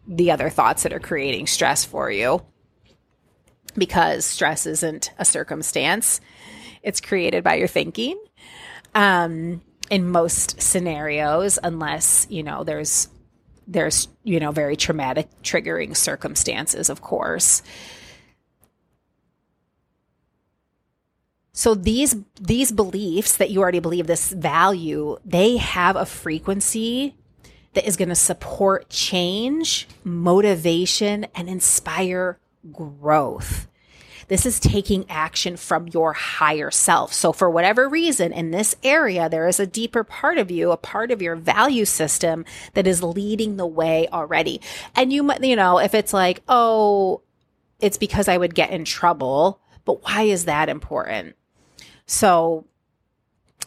the 0.07 0.31
other 0.31 0.51
thoughts 0.51 0.83
that 0.83 0.93
are 0.93 1.01
creating 1.01 1.47
stress 1.47 1.85
for 1.85 2.11
you 2.11 2.43
because 3.77 4.25
stress 4.25 4.67
isn't 4.67 5.13
a 5.19 5.25
circumstance. 5.25 6.21
It's 6.83 7.01
created 7.01 7.45
by 7.45 7.55
your 7.55 7.69
thinking. 7.69 8.19
Um, 8.95 9.63
in 9.91 10.09
most 10.09 10.61
scenarios, 10.61 11.59
unless, 11.63 12.27
you 12.31 12.43
know, 12.43 12.65
there's, 12.65 13.09
there's, 13.67 14.09
you 14.25 14.41
know, 14.41 14.53
very 14.53 14.77
traumatic 14.77 15.29
triggering 15.43 15.97
circumstances, 15.97 16.91
of 16.91 17.01
course. 17.03 17.63
So 21.61 21.75
these 21.75 22.17
these 22.41 22.73
beliefs 22.73 23.37
that 23.37 23.51
you 23.51 23.61
already 23.61 23.81
believe 23.81 24.07
this 24.07 24.33
value, 24.33 25.19
they 25.27 25.59
have 25.59 25.95
a 25.95 26.07
frequency 26.07 27.15
that 27.75 27.87
is 27.87 27.99
going 27.99 28.09
to 28.09 28.15
support 28.15 28.89
change, 28.89 29.87
motivation 30.03 31.27
and 31.35 31.51
inspire 31.51 32.39
growth. 32.73 33.69
This 34.29 34.47
is 34.47 34.59
taking 34.59 35.05
action 35.11 35.59
from 35.59 35.89
your 35.89 36.15
higher 36.15 36.71
self. 36.71 37.13
So 37.13 37.31
for 37.31 37.51
whatever 37.51 37.91
reason 37.91 38.33
in 38.33 38.53
this 38.53 38.75
area, 38.83 39.29
there 39.29 39.47
is 39.47 39.61
a 39.61 39.67
deeper 39.67 40.03
part 40.03 40.39
of 40.39 40.51
you, 40.51 40.71
a 40.71 40.79
part 40.79 41.11
of 41.11 41.21
your 41.21 41.37
value 41.37 41.85
system 41.85 42.47
that 42.73 42.87
is 42.87 43.03
leading 43.03 43.59
the 43.59 43.67
way 43.67 44.09
already. 44.11 44.63
And 44.97 45.13
you 45.13 45.23
might, 45.23 45.45
you 45.45 45.57
know, 45.57 45.79
if 45.79 45.93
it's 45.93 46.15
like, 46.15 46.41
oh, 46.49 47.21
it's 47.81 47.99
because 47.99 48.29
I 48.29 48.39
would 48.39 48.55
get 48.55 48.71
in 48.71 48.87
trouble, 48.87 49.61
but 49.85 50.03
why 50.03 50.23
is 50.23 50.47
that 50.47 50.71
important? 50.71 51.37
So 52.11 52.65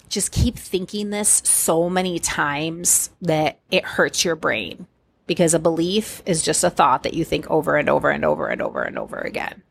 just 0.10 0.34
keep 0.34 0.58
thinking 0.58 1.12
this 1.12 1.42
so 1.46 1.90
many 1.90 2.20
times 2.20 3.10
that 3.22 3.60
it 3.72 3.86
hurts 3.86 4.26
your 4.26 4.36
brain 4.36 4.86
because 5.28 5.54
a 5.54 5.60
belief 5.60 6.22
is 6.26 6.42
just 6.42 6.62
a 6.62 6.70
thought 6.70 7.04
that 7.04 7.14
you 7.14 7.24
think 7.24 7.50
over 7.50 7.78
and 7.78 7.90
over 7.90 8.10
and 8.10 8.26
over 8.26 8.48
and 8.48 8.62
over 8.62 8.82
and 8.82 9.00
over 9.00 9.18
again. 9.18 9.64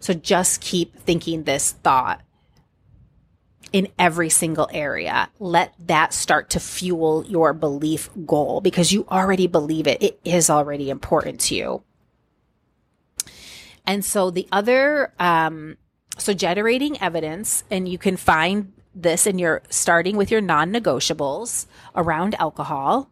So 0.00 0.14
just 0.14 0.62
keep 0.62 0.96
thinking 0.96 1.42
this 1.42 1.72
thought 1.72 2.22
in 3.74 3.88
every 3.98 4.30
single 4.30 4.70
area. 4.72 5.28
Let 5.38 5.74
that 5.86 6.14
start 6.14 6.48
to 6.50 6.60
fuel 6.60 7.26
your 7.28 7.52
belief 7.52 8.08
goal 8.24 8.62
because 8.62 8.90
you 8.90 9.06
already 9.10 9.48
believe 9.48 9.86
it. 9.86 10.02
It 10.02 10.18
is 10.24 10.48
already 10.48 10.88
important 10.88 11.40
to 11.40 11.56
you. 11.56 11.82
And 13.86 14.02
so 14.02 14.30
the 14.30 14.48
other, 14.50 15.12
um, 15.18 15.76
so 16.18 16.32
generating 16.32 17.00
evidence, 17.00 17.64
and 17.70 17.88
you 17.88 17.98
can 17.98 18.16
find 18.16 18.72
this 18.94 19.26
and 19.26 19.40
you're 19.40 19.62
starting 19.70 20.16
with 20.16 20.30
your 20.30 20.40
non 20.40 20.72
negotiables 20.72 21.66
around 21.96 22.34
alcohol. 22.36 23.10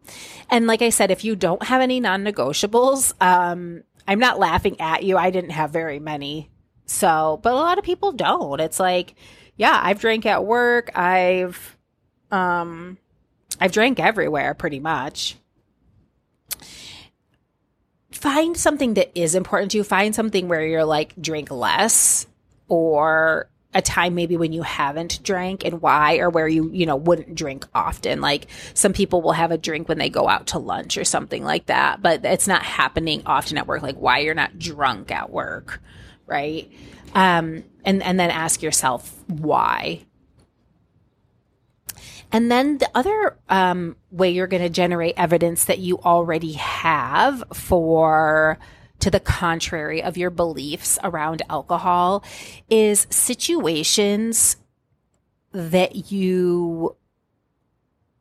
And 0.49 0.67
like 0.67 0.81
I 0.81 0.89
said, 0.89 1.11
if 1.11 1.23
you 1.23 1.35
don't 1.35 1.63
have 1.63 1.81
any 1.81 1.99
non 1.99 2.23
negotiables, 2.23 3.13
um, 3.21 3.83
I'm 4.07 4.19
not 4.19 4.39
laughing 4.39 4.79
at 4.79 5.03
you. 5.03 5.17
I 5.17 5.29
didn't 5.29 5.51
have 5.51 5.71
very 5.71 5.99
many. 5.99 6.49
So, 6.85 7.39
but 7.43 7.53
a 7.53 7.55
lot 7.55 7.77
of 7.77 7.83
people 7.83 8.11
don't. 8.11 8.59
It's 8.59 8.79
like, 8.79 9.15
yeah, 9.55 9.79
I've 9.81 9.99
drank 9.99 10.25
at 10.25 10.45
work. 10.45 10.97
I've, 10.97 11.77
um, 12.31 12.97
I've 13.59 13.71
drank 13.71 13.99
everywhere 13.99 14.53
pretty 14.53 14.79
much. 14.79 15.37
Find 18.11 18.55
something 18.55 18.93
that 18.95 19.11
is 19.15 19.35
important 19.35 19.71
to 19.71 19.77
you. 19.77 19.83
Find 19.83 20.13
something 20.15 20.47
where 20.47 20.65
you're 20.65 20.85
like, 20.85 21.13
drink 21.21 21.51
less 21.51 22.27
or 22.67 23.49
a 23.73 23.81
time 23.81 24.13
maybe 24.15 24.37
when 24.37 24.53
you 24.53 24.61
haven't 24.61 25.21
drank 25.23 25.65
and 25.65 25.81
why 25.81 26.17
or 26.17 26.29
where 26.29 26.47
you 26.47 26.69
you 26.71 26.85
know 26.85 26.95
wouldn't 26.95 27.35
drink 27.35 27.65
often. 27.73 28.21
Like 28.21 28.47
some 28.73 28.93
people 28.93 29.21
will 29.21 29.31
have 29.31 29.51
a 29.51 29.57
drink 29.57 29.89
when 29.89 29.97
they 29.97 30.09
go 30.09 30.27
out 30.29 30.47
to 30.47 30.59
lunch 30.59 30.97
or 30.97 31.03
something 31.03 31.43
like 31.43 31.65
that 31.67 32.01
but 32.01 32.23
it's 32.23 32.47
not 32.47 32.63
happening 32.63 33.23
often 33.25 33.57
at 33.57 33.67
work. 33.67 33.81
Like 33.81 33.97
why 33.97 34.19
you're 34.19 34.35
not 34.35 34.59
drunk 34.59 35.11
at 35.11 35.29
work 35.29 35.81
right? 36.27 36.71
Um 37.15 37.63
and 37.83 38.03
and 38.03 38.19
then 38.19 38.29
ask 38.29 38.61
yourself 38.61 39.23
why. 39.27 40.05
And 42.31 42.51
then 42.51 42.79
the 42.79 42.89
other 42.95 43.37
um, 43.47 43.95
way 44.09 44.31
you're 44.31 44.47
going 44.47 44.63
to 44.63 44.69
generate 44.69 45.13
evidence 45.17 45.65
that 45.65 45.77
you 45.77 45.99
already 45.99 46.53
have 46.53 47.43
for 47.53 48.57
to 49.03 49.11
the 49.11 49.19
contrary 49.19 50.01
of 50.01 50.15
your 50.15 50.29
beliefs 50.29 50.97
around 51.03 51.41
alcohol 51.49 52.23
is 52.69 53.05
situations 53.09 54.55
that 55.51 56.09
you 56.09 56.95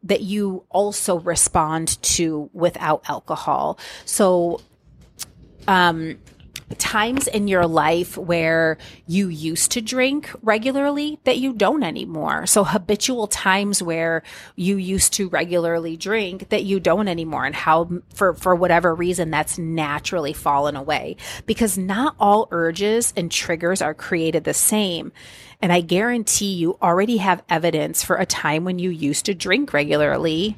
that 0.03 0.23
you 0.23 0.65
also 0.71 1.21
respond 1.21 2.03
to 2.03 2.51
without 2.53 3.09
alcohol. 3.09 3.79
So 4.05 4.61
um 5.69 6.19
times 6.79 7.27
in 7.27 7.49
your 7.49 7.67
life 7.67 8.17
where 8.17 8.79
you 9.07 9.29
used 9.29 9.73
to 9.73 9.81
drink 9.81 10.31
regularly 10.43 11.19
that 11.25 11.39
you 11.39 11.53
don't 11.53 11.83
anymore. 11.83 12.47
So 12.47 12.65
habitual 12.65 13.27
times 13.27 13.83
where 13.83 14.23
you 14.57 14.77
used 14.77 15.13
to 15.15 15.29
regularly 15.29 15.97
drink 15.97 16.49
that 16.51 16.65
you 16.65 16.81
don't 16.81 17.09
anymore 17.09 17.45
and 17.45 17.55
how 17.55 17.91
for, 18.15 18.35
for 18.35 18.55
whatever 18.55 18.95
reason 18.95 19.31
that's 19.31 19.59
naturally 19.59 20.33
fallen 20.33 20.77
away 20.77 21.17
because 21.47 21.79
not 21.79 22.15
all 22.19 22.49
urges 22.51 23.13
and 23.17 23.31
triggers 23.31 23.83
are 23.83 23.95
created 23.95 24.45
the 24.45 24.55
same. 24.55 25.13
And 25.61 25.73
I 25.73 25.81
guarantee 25.81 26.55
you 26.55 26.77
already 26.83 27.19
have 27.19 27.45
evidence 27.49 28.03
for 28.03 28.17
a 28.17 28.27
time 28.27 28.65
when 28.65 28.79
you 28.79 28.91
used 28.91 29.27
to 29.27 29.35
drink 29.35 29.73
regularly 29.73 30.57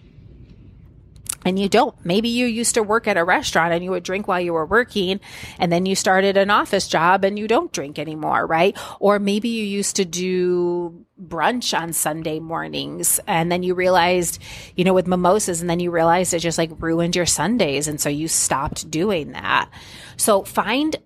and 1.45 1.59
you 1.59 1.69
don't. 1.69 1.95
Maybe 2.05 2.29
you 2.29 2.47
used 2.47 2.75
to 2.75 2.83
work 2.83 3.07
at 3.07 3.17
a 3.17 3.25
restaurant 3.25 3.73
and 3.73 3.85
you 3.85 3.91
would 3.91 4.03
drink 4.03 4.27
while 4.27 4.41
you 4.41 4.53
were 4.53 4.67
working 4.67 5.21
and 5.59 5.71
then 5.71 5.87
you 5.87 5.95
started 5.95 6.37
an 6.37 6.51
office 6.51 6.89
job 6.89 7.25
and 7.25 7.39
you 7.39 7.47
don't 7.47 7.73
drink 7.73 7.99
anymore, 7.99 8.47
right? 8.47 8.77
Or 9.01 9.19
maybe 9.19 9.49
you 9.49 9.65
used 9.65 9.97
to 9.97 10.05
do 10.05 11.05
brunch 11.21 11.79
on 11.79 11.93
Sunday 11.93 12.41
mornings 12.41 13.21
and 13.27 13.53
then 13.53 13.63
you 13.63 13.75
realized, 13.75 14.41
you 14.77 14.85
know, 14.85 14.95
with 14.95 15.07
mimosas 15.07 15.61
and 15.61 15.71
then 15.71 15.81
you 15.81 15.91
realized 15.91 16.35
it 16.35 16.41
just 16.41 16.59
like 16.59 16.71
ruined 16.81 17.17
your 17.17 17.27
Sundays 17.27 17.89
and 17.89 18.01
so 18.01 18.09
you 18.09 18.29
stopped 18.29 18.91
doing 18.91 19.33
that. 19.33 19.71
So 20.17 20.43
find 20.45 20.97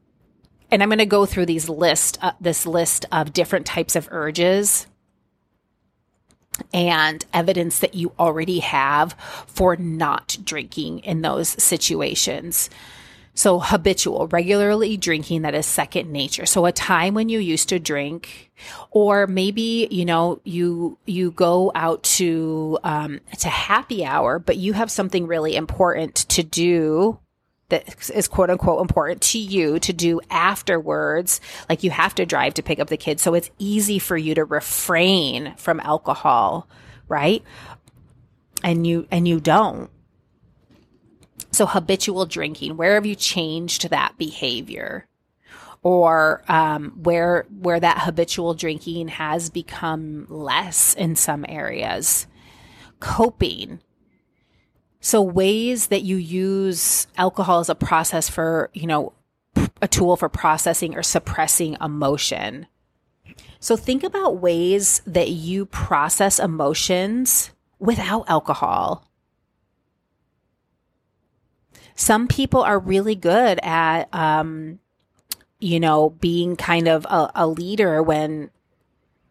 and 0.70 0.83
I'm 0.83 0.90
going 0.90 0.98
to 0.98 1.07
go 1.07 1.24
through 1.24 1.46
these 1.46 1.68
list 1.68 2.18
uh, 2.22 2.33
this 2.40 2.66
list 2.66 3.07
of 3.11 3.33
different 3.33 3.66
types 3.66 3.96
of 3.96 4.09
urges 4.11 4.87
and 6.72 7.24
evidence 7.32 7.80
that 7.80 7.94
you 7.94 8.12
already 8.18 8.58
have 8.60 9.14
for 9.46 9.76
not 9.76 10.36
drinking 10.44 11.00
in 11.00 11.22
those 11.22 11.48
situations. 11.62 12.70
So 13.34 13.60
habitual, 13.60 14.26
regularly 14.26 14.96
drinking 14.96 15.42
that 15.42 15.54
is 15.54 15.64
second 15.64 16.10
nature. 16.10 16.44
So 16.44 16.66
a 16.66 16.72
time 16.72 17.14
when 17.14 17.28
you 17.28 17.38
used 17.38 17.68
to 17.68 17.78
drink, 17.78 18.50
or 18.90 19.28
maybe 19.28 19.86
you 19.92 20.04
know 20.04 20.40
you 20.42 20.98
you 21.06 21.30
go 21.30 21.70
out 21.76 22.02
to 22.02 22.80
um, 22.82 23.20
to 23.38 23.48
happy 23.48 24.04
hour, 24.04 24.40
but 24.40 24.56
you 24.56 24.72
have 24.72 24.90
something 24.90 25.28
really 25.28 25.54
important 25.54 26.16
to 26.30 26.42
do 26.42 27.20
that 27.68 28.11
is 28.11 28.28
quote 28.28 28.50
unquote 28.50 28.81
important 28.81 29.20
to 29.20 29.38
you 29.38 29.78
to 29.81 29.92
do 29.92 30.20
afterwards. 30.31 31.40
Like 31.68 31.83
you 31.83 31.90
have 31.90 32.14
to 32.16 32.26
drive 32.26 32.54
to 32.54 32.62
pick 32.62 32.78
up 32.78 32.88
the 32.88 32.96
kids. 32.96 33.22
So 33.22 33.35
it's 33.35 33.50
easy 33.59 33.98
for 33.98 34.16
you 34.16 34.35
to 34.35 34.44
refrain 34.44 35.54
from 35.57 35.81
alcohol, 35.81 36.68
right? 37.09 37.42
And 38.64 38.87
you, 38.87 39.07
and 39.11 39.28
you 39.28 39.40
don't. 39.40 39.90
So 41.50 41.66
habitual 41.66 42.26
drinking, 42.26 42.76
where 42.76 42.94
have 42.94 43.07
you 43.07 43.14
changed 43.14 43.90
that 43.90 44.16
behavior? 44.18 45.07
Or 45.83 46.42
um, 46.48 46.90
where 47.02 47.46
where 47.61 47.78
that 47.78 48.00
habitual 48.00 48.54
drinking 48.54 49.09
has 49.09 49.48
become 49.48 50.26
less 50.28 50.92
in 50.94 51.14
some 51.14 51.46
areas. 51.48 52.26
Coping, 52.98 53.81
so 55.00 55.22
ways 55.22 55.88
that 55.88 56.02
you 56.02 56.16
use 56.16 57.06
alcohol 57.16 57.61
as 57.61 57.68
a 57.68 57.74
process 57.74 58.28
for, 58.28 58.70
you 58.72 58.87
know, 58.87 59.12
a 59.80 59.88
tool 59.88 60.16
for 60.16 60.28
processing 60.28 60.94
or 60.96 61.02
suppressing 61.02 61.76
emotion. 61.80 62.66
So 63.61 63.76
think 63.76 64.02
about 64.02 64.38
ways 64.38 65.02
that 65.06 65.30
you 65.30 65.66
process 65.66 66.38
emotions 66.38 67.50
without 67.78 68.28
alcohol. 68.28 69.04
Some 71.94 72.28
people 72.28 72.62
are 72.62 72.78
really 72.78 73.16
good 73.16 73.58
at, 73.62 74.12
um, 74.14 74.78
you 75.58 75.80
know, 75.80 76.11
being 76.11 76.54
kind 76.54 76.87
of 76.87 77.04
a, 77.06 77.30
a 77.34 77.46
leader 77.46 78.00
when 78.02 78.50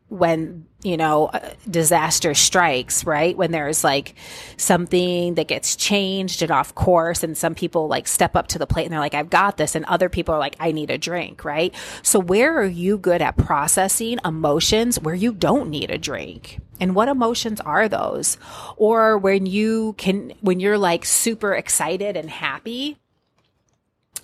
when 0.10 0.66
you 0.84 0.96
know 0.96 1.26
uh, 1.26 1.50
disaster 1.70 2.34
strikes 2.34 3.04
right? 3.04 3.36
When 3.36 3.52
there's 3.52 3.84
like 3.84 4.16
something 4.58 5.36
that 5.36 5.48
gets 5.48 5.76
changed 5.76 6.42
and 6.42 6.52
off 6.52 6.76
course 6.76 7.24
and 7.24 7.38
some 7.38 7.56
people 7.56 7.88
like 7.88 8.08
step 8.08 8.36
up 8.36 8.48
to 8.48 8.60
the 8.60 8.68
plate 8.68 8.86
and 8.86 8.94
they're 8.94 9.00
like 9.00 9.14
i've 9.14 9.30
got 9.30 9.58
this 9.58 9.76
and 9.76 9.86
other 9.86 10.10
people 10.10 10.36
are 10.36 10.40
like 10.40 10.56
i 10.60 10.72
need 10.72 10.90
a 10.92 10.98
drink 10.98 11.44
right? 11.44 11.74
So 12.04 12.20
where 12.20 12.58
are 12.60 12.66
you 12.66 12.98
good 12.98 13.22
at 13.22 13.38
processing 13.38 14.20
emotions 14.24 15.00
where 15.00 15.16
you 15.16 15.34
don't 15.34 15.70
need 15.70 15.92
a 15.92 15.98
drink? 15.98 16.60
And 16.80 16.94
what 16.94 17.08
emotions 17.08 17.60
are 17.62 17.90
those? 17.90 18.38
Or 18.76 19.18
when 19.18 19.46
you 19.46 19.94
can 19.98 20.34
when 20.42 20.60
you're 20.60 20.78
like 20.78 21.06
super 21.06 21.54
excited 21.54 22.16
and 22.16 22.30
happy 22.30 22.98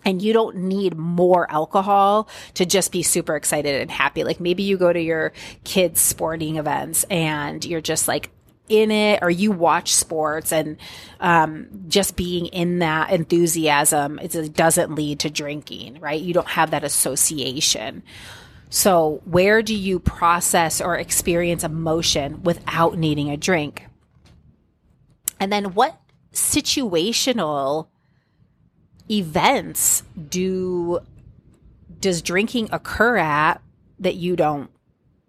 and 0.05 0.21
you 0.21 0.33
don't 0.33 0.55
need 0.57 0.97
more 0.97 1.49
alcohol 1.51 2.27
to 2.55 2.65
just 2.65 2.91
be 2.91 3.03
super 3.03 3.35
excited 3.35 3.81
and 3.81 3.91
happy. 3.91 4.23
Like 4.23 4.39
maybe 4.39 4.63
you 4.63 4.77
go 4.77 4.91
to 4.91 5.01
your 5.01 5.33
kids' 5.63 6.01
sporting 6.01 6.57
events 6.57 7.03
and 7.09 7.63
you're 7.63 7.81
just 7.81 8.07
like 8.07 8.29
in 8.69 8.91
it 8.91 9.19
or 9.21 9.29
you 9.29 9.51
watch 9.51 9.93
sports 9.93 10.51
and 10.51 10.77
um, 11.19 11.67
just 11.87 12.15
being 12.15 12.45
in 12.47 12.79
that 12.79 13.11
enthusiasm 13.11 14.19
it 14.19 14.53
doesn't 14.53 14.95
lead 14.95 15.19
to 15.19 15.29
drinking, 15.29 15.99
right? 15.99 16.21
You 16.21 16.33
don't 16.33 16.47
have 16.47 16.71
that 16.71 16.83
association. 16.83 18.03
So, 18.69 19.21
where 19.25 19.61
do 19.61 19.75
you 19.75 19.99
process 19.99 20.81
or 20.81 20.97
experience 20.97 21.63
emotion 21.63 22.41
without 22.41 22.97
needing 22.97 23.29
a 23.29 23.37
drink? 23.37 23.85
And 25.39 25.51
then, 25.51 25.75
what 25.75 25.99
situational 26.33 27.89
events 29.09 30.03
do 30.29 30.99
does 31.99 32.21
drinking 32.21 32.69
occur 32.71 33.17
at 33.17 33.61
that 33.99 34.15
you 34.15 34.35
don't 34.35 34.69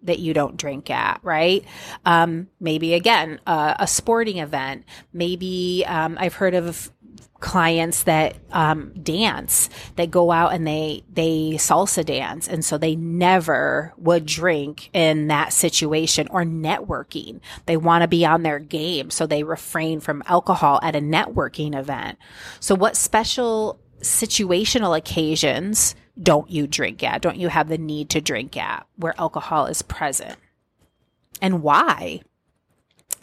that 0.05 0.19
you 0.19 0.33
don't 0.33 0.55
drink 0.55 0.89
at, 0.89 1.19
right? 1.23 1.65
Um, 2.05 2.47
maybe 2.59 2.93
again, 2.93 3.39
uh, 3.47 3.75
a 3.79 3.87
sporting 3.87 4.37
event. 4.37 4.85
Maybe 5.11 5.83
um, 5.87 6.17
I've 6.19 6.35
heard 6.35 6.53
of 6.53 6.91
clients 7.39 8.03
that 8.03 8.37
um, 8.51 8.91
dance 9.03 9.69
that 9.97 10.09
go 10.09 10.31
out 10.31 10.53
and 10.53 10.65
they 10.65 11.03
they 11.13 11.51
salsa 11.57 12.05
dance. 12.05 12.47
And 12.47 12.63
so 12.63 12.77
they 12.77 12.95
never 12.95 13.93
would 13.97 14.25
drink 14.25 14.89
in 14.93 15.27
that 15.27 15.53
situation 15.53 16.27
or 16.29 16.43
networking. 16.43 17.41
They 17.65 17.77
want 17.77 18.01
to 18.03 18.07
be 18.07 18.25
on 18.25 18.43
their 18.43 18.59
game. 18.59 19.09
So 19.09 19.27
they 19.27 19.43
refrain 19.43 19.99
from 19.99 20.23
alcohol 20.27 20.79
at 20.81 20.95
a 20.95 21.01
networking 21.01 21.77
event. 21.77 22.17
So 22.59 22.73
what 22.73 22.95
special 22.95 23.79
situational 23.99 24.97
occasions 24.97 25.95
don't 26.21 26.49
you 26.49 26.67
drink 26.67 27.03
at? 27.03 27.21
Don't 27.21 27.37
you 27.37 27.49
have 27.49 27.67
the 27.67 27.77
need 27.77 28.09
to 28.11 28.21
drink 28.21 28.55
at 28.55 28.87
where 28.95 29.13
alcohol 29.19 29.65
is 29.65 29.81
present? 29.81 30.37
And 31.41 31.61
why. 31.61 32.21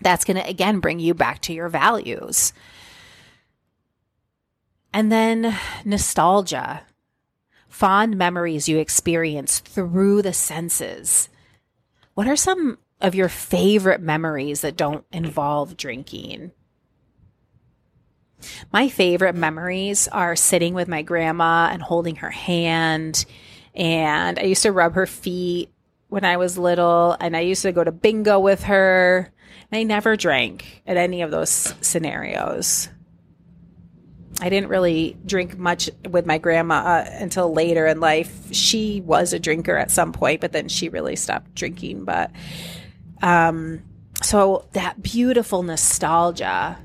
That's 0.01 0.25
going 0.25 0.37
to 0.37 0.49
again 0.49 0.81
bring 0.81 0.99
you 0.99 1.15
back 1.15 1.41
to 1.43 1.53
your 1.53 1.69
values. 1.69 2.53
And 4.93 5.11
then 5.11 5.57
nostalgia, 5.85 6.83
fond 7.69 8.17
memories 8.17 8.69
you 8.69 8.79
experience 8.79 9.61
through 9.61 10.23
the 10.23 10.35
senses. 10.35 11.29
What 12.15 12.29
are 12.29 12.37
some 12.37 12.79
of 13.01 13.15
your 13.15 13.31
favorite 13.31 14.01
memories 14.01 14.61
that 14.61 14.77
don't 14.77 15.05
involve 15.13 15.77
drinking? 15.77 16.53
My 18.73 18.89
favorite 18.89 19.35
memories 19.35 20.09
are 20.09 20.37
sitting 20.37 20.75
with 20.75 20.89
my 20.89 21.03
grandma 21.03 21.71
and 21.73 21.81
holding 21.83 22.17
her 22.17 22.31
hand. 22.31 23.25
And 23.75 24.39
I 24.39 24.43
used 24.43 24.63
to 24.65 24.73
rub 24.73 24.95
her 24.95 25.07
feet 25.07 25.71
when 26.09 26.25
I 26.25 26.37
was 26.37 26.59
little, 26.59 27.17
and 27.21 27.35
I 27.35 27.41
used 27.41 27.63
to 27.63 27.73
go 27.73 27.83
to 27.83 27.93
bingo 27.93 28.39
with 28.39 28.65
her. 28.65 29.33
And 29.71 29.79
I 29.79 29.83
never 29.85 30.17
drank 30.17 30.83
at 30.87 30.99
any 30.99 31.23
of 31.23 31.31
those 31.31 31.75
scenarios. 31.81 32.89
I 34.41 34.49
didn't 34.49 34.71
really 34.71 35.17
drink 35.25 35.57
much 35.59 35.91
with 36.09 36.27
my 36.27 36.39
grandma 36.39 36.75
uh, 36.75 37.11
until 37.21 37.53
later 37.53 37.87
in 37.87 38.01
life. 38.01 38.53
She 38.53 39.01
was 39.03 39.33
a 39.33 39.39
drinker 39.39 39.77
at 39.77 39.91
some 39.91 40.13
point, 40.13 40.41
but 40.41 40.53
then 40.53 40.69
she 40.69 40.89
really 40.89 41.17
stopped 41.17 41.55
drinking. 41.55 42.05
But 42.05 42.31
um, 43.21 43.83
so 44.23 44.67
that 44.73 45.03
beautiful 45.03 45.63
nostalgia 45.63 46.79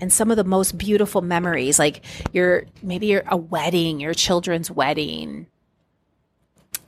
and 0.00 0.12
some 0.12 0.30
of 0.30 0.36
the 0.36 0.44
most 0.44 0.78
beautiful 0.78 1.22
memories, 1.22 1.78
like 1.78 2.04
your 2.32 2.66
maybe 2.82 3.08
your 3.08 3.24
a 3.26 3.36
wedding, 3.36 4.00
your 4.00 4.14
children's 4.14 4.70
wedding. 4.70 5.46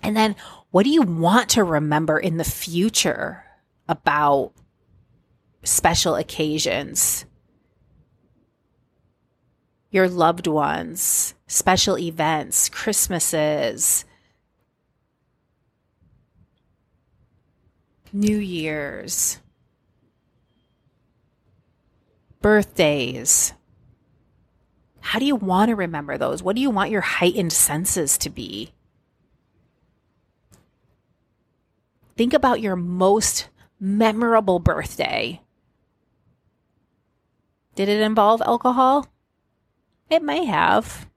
And 0.02 0.16
then 0.16 0.36
what 0.70 0.84
do 0.84 0.90
you 0.90 1.02
want 1.02 1.50
to 1.50 1.64
remember 1.64 2.18
in 2.18 2.36
the 2.36 2.44
future 2.44 3.44
about 3.88 4.52
special 5.62 6.14
occasions? 6.14 7.26
Your 9.90 10.08
loved 10.08 10.46
ones, 10.46 11.34
special 11.46 11.98
events, 11.98 12.68
Christmases, 12.68 14.04
New 18.12 18.38
Year's 18.38 19.38
birthdays. 22.40 23.52
How 25.00 25.18
do 25.18 25.24
you 25.24 25.36
want 25.36 25.70
to 25.70 25.76
remember 25.76 26.18
those? 26.18 26.42
What 26.42 26.56
do 26.56 26.62
you 26.62 26.70
want 26.70 26.90
your 26.90 27.00
heightened 27.00 27.52
senses 27.52 28.18
to 28.18 28.30
be? 28.30 28.72
Think 32.16 32.32
about 32.32 32.60
your 32.60 32.76
most 32.76 33.48
memorable 33.80 34.58
birthday. 34.58 35.40
Did 37.74 37.88
it 37.88 38.00
involve 38.00 38.42
alcohol? 38.42 39.06
It 40.10 40.22
may 40.22 40.44
have. 40.44 41.08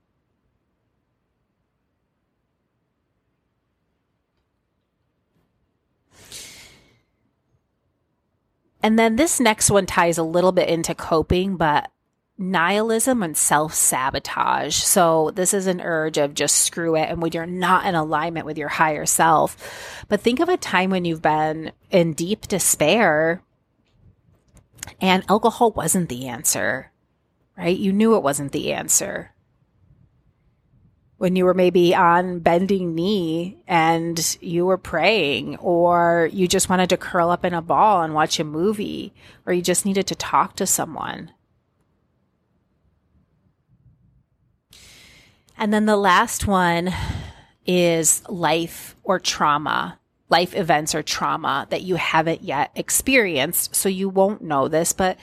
And 8.84 9.00
then 9.00 9.16
this 9.16 9.40
next 9.40 9.72
one 9.72 9.86
ties 9.86 10.18
a 10.18 10.24
little 10.24 10.52
bit 10.52 10.68
into 10.68 10.94
coping, 10.94 11.56
but 11.56 11.90
nihilism 12.38 13.24
and 13.24 13.36
self 13.38 13.74
sabotage. 13.74 14.76
So, 14.76 15.32
this 15.32 15.54
is 15.54 15.68
an 15.68 15.80
urge 15.82 16.18
of 16.18 16.34
just 16.34 16.58
screw 16.58 16.96
it 16.96 17.10
and 17.10 17.22
when 17.22 17.32
you're 17.32 17.46
not 17.46 17.86
in 17.86 17.96
alignment 17.96 18.46
with 18.46 18.58
your 18.58 18.68
higher 18.68 19.06
self. 19.06 20.06
But 20.10 20.22
think 20.22 20.40
of 20.42 20.50
a 20.50 20.58
time 20.58 20.90
when 20.90 21.06
you've 21.06 21.22
been 21.22 21.72
in 21.90 22.14
deep 22.14 22.48
despair 22.48 23.42
and 25.00 25.24
alcohol 25.30 25.72
wasn't 25.72 26.10
the 26.10 26.28
answer, 26.28 26.92
right? 27.58 27.78
You 27.78 27.94
knew 27.94 28.16
it 28.16 28.24
wasn't 28.24 28.52
the 28.52 28.74
answer 28.74 29.32
when 31.18 31.38
you 31.38 31.46
were 31.46 31.54
maybe 31.54 31.96
on 31.96 32.40
bending 32.40 32.94
knee 32.94 33.58
and 33.66 34.38
you 34.42 34.66
were 34.66 34.78
praying, 34.78 35.56
or 35.58 36.30
you 36.34 36.50
just 36.50 36.68
wanted 36.68 36.90
to 36.90 36.98
curl 36.98 37.30
up 37.30 37.46
in 37.46 37.54
a 37.54 37.62
ball 37.62 38.02
and 38.04 38.14
watch 38.14 38.42
a 38.42 38.44
movie, 38.44 39.14
or 39.46 39.54
you 39.54 39.62
just 39.62 39.86
needed 39.86 40.06
to 40.06 40.16
talk 40.16 40.54
to 40.54 40.66
someone. 40.66 41.32
And 45.58 45.74
then 45.74 45.86
the 45.86 45.96
last 45.96 46.46
one 46.46 46.94
is 47.66 48.28
life 48.28 48.98
or 49.04 49.18
trauma, 49.18 50.00
life 50.28 50.54
events 50.54 50.94
or 50.94 51.04
trauma 51.04 51.68
that 51.70 51.84
you 51.84 51.96
haven't 51.96 52.44
yet 52.44 52.72
experienced. 52.76 53.76
So 53.76 53.88
you 53.88 54.10
won't 54.10 54.42
know 54.42 54.68
this, 54.68 54.92
but 54.92 55.18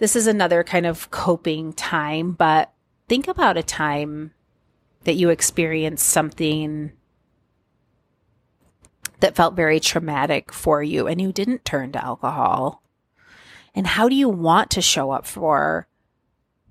this 0.00 0.16
is 0.16 0.26
another 0.26 0.64
kind 0.64 0.86
of 0.86 1.10
coping 1.10 1.74
time. 1.74 2.32
But 2.32 2.72
think 3.06 3.28
about 3.28 3.58
a 3.58 3.62
time 3.62 4.32
that 5.04 5.14
you 5.14 5.28
experienced 5.28 6.08
something 6.08 6.92
that 9.20 9.36
felt 9.36 9.54
very 9.54 9.78
traumatic 9.78 10.52
for 10.52 10.82
you 10.82 11.06
and 11.06 11.20
you 11.20 11.32
didn't 11.32 11.66
turn 11.66 11.92
to 11.92 12.02
alcohol? 12.02 12.82
And 13.74 13.86
how 13.86 14.08
do 14.08 14.14
you 14.14 14.28
want 14.28 14.70
to 14.70 14.80
show 14.80 15.10
up 15.10 15.26
for 15.26 15.86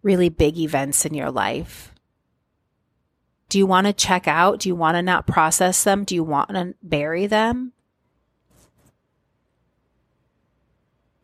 really 0.01 0.29
big 0.29 0.57
events 0.57 1.05
in 1.05 1.13
your 1.13 1.29
life? 1.29 1.93
Do 3.47 3.59
you 3.59 3.67
want 3.67 3.85
to 3.85 3.93
check 3.93 4.27
out? 4.27 4.59
Do 4.59 4.69
you 4.69 4.75
want 4.75 4.95
to 4.95 5.03
not 5.03 5.27
process 5.27 5.83
them? 5.83 6.03
Do 6.03 6.15
you 6.15 6.23
want 6.23 6.49
to 6.49 6.73
bury 6.81 7.27
them? 7.27 7.73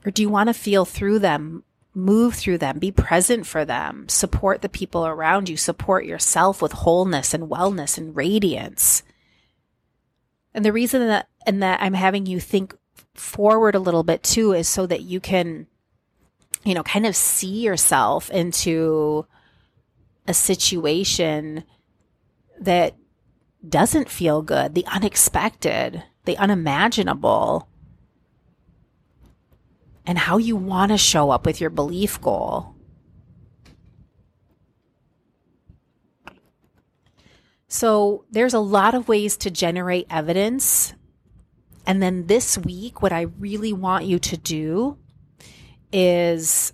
Or 0.05 0.11
do 0.11 0.21
you 0.21 0.29
want 0.29 0.49
to 0.49 0.53
feel 0.53 0.85
through 0.85 1.17
them 1.19 1.63
move 1.95 2.35
through 2.35 2.57
them, 2.57 2.77
be 2.77 2.91
present 2.91 3.47
for 3.47 3.63
them, 3.63 4.07
support 4.09 4.61
the 4.61 4.69
people 4.69 5.07
around 5.07 5.47
you, 5.47 5.57
support 5.57 6.05
yourself 6.05 6.61
with 6.61 6.73
wholeness 6.73 7.33
and 7.33 7.49
wellness 7.49 7.97
and 7.97 8.15
radiance. 8.15 9.01
And 10.53 10.63
the 10.63 10.73
reason 10.73 11.07
that 11.07 11.29
and 11.47 11.63
that 11.63 11.81
I'm 11.81 11.93
having 11.93 12.25
you 12.25 12.39
think 12.39 12.75
forward 13.13 13.75
a 13.75 13.79
little 13.79 14.03
bit 14.03 14.23
too 14.23 14.51
is 14.51 14.67
so 14.67 14.85
that 14.85 15.01
you 15.01 15.19
can 15.19 15.67
you 16.65 16.73
know 16.73 16.83
kind 16.83 17.05
of 17.05 17.15
see 17.15 17.61
yourself 17.61 18.29
into 18.29 19.25
a 20.27 20.33
situation 20.33 21.63
that 22.59 22.95
doesn't 23.67 24.09
feel 24.09 24.41
good, 24.41 24.75
the 24.75 24.85
unexpected, 24.87 26.03
the 26.25 26.37
unimaginable 26.37 27.67
and 30.05 30.17
how 30.17 30.37
you 30.37 30.55
want 30.55 30.91
to 30.91 30.97
show 30.97 31.31
up 31.31 31.45
with 31.45 31.59
your 31.59 31.69
belief 31.69 32.21
goal. 32.21 32.75
So 37.67 38.25
there's 38.31 38.53
a 38.53 38.59
lot 38.59 38.95
of 38.95 39.07
ways 39.07 39.35
to 39.37 39.51
generate 39.51 40.07
evidence. 40.09 40.93
And 41.85 42.01
then 42.01 42.27
this 42.27 42.57
week, 42.57 43.01
what 43.01 43.11
I 43.11 43.21
really 43.39 43.73
want 43.73 44.05
you 44.05 44.17
to 44.19 44.37
do 44.37 44.97
is 45.91 46.73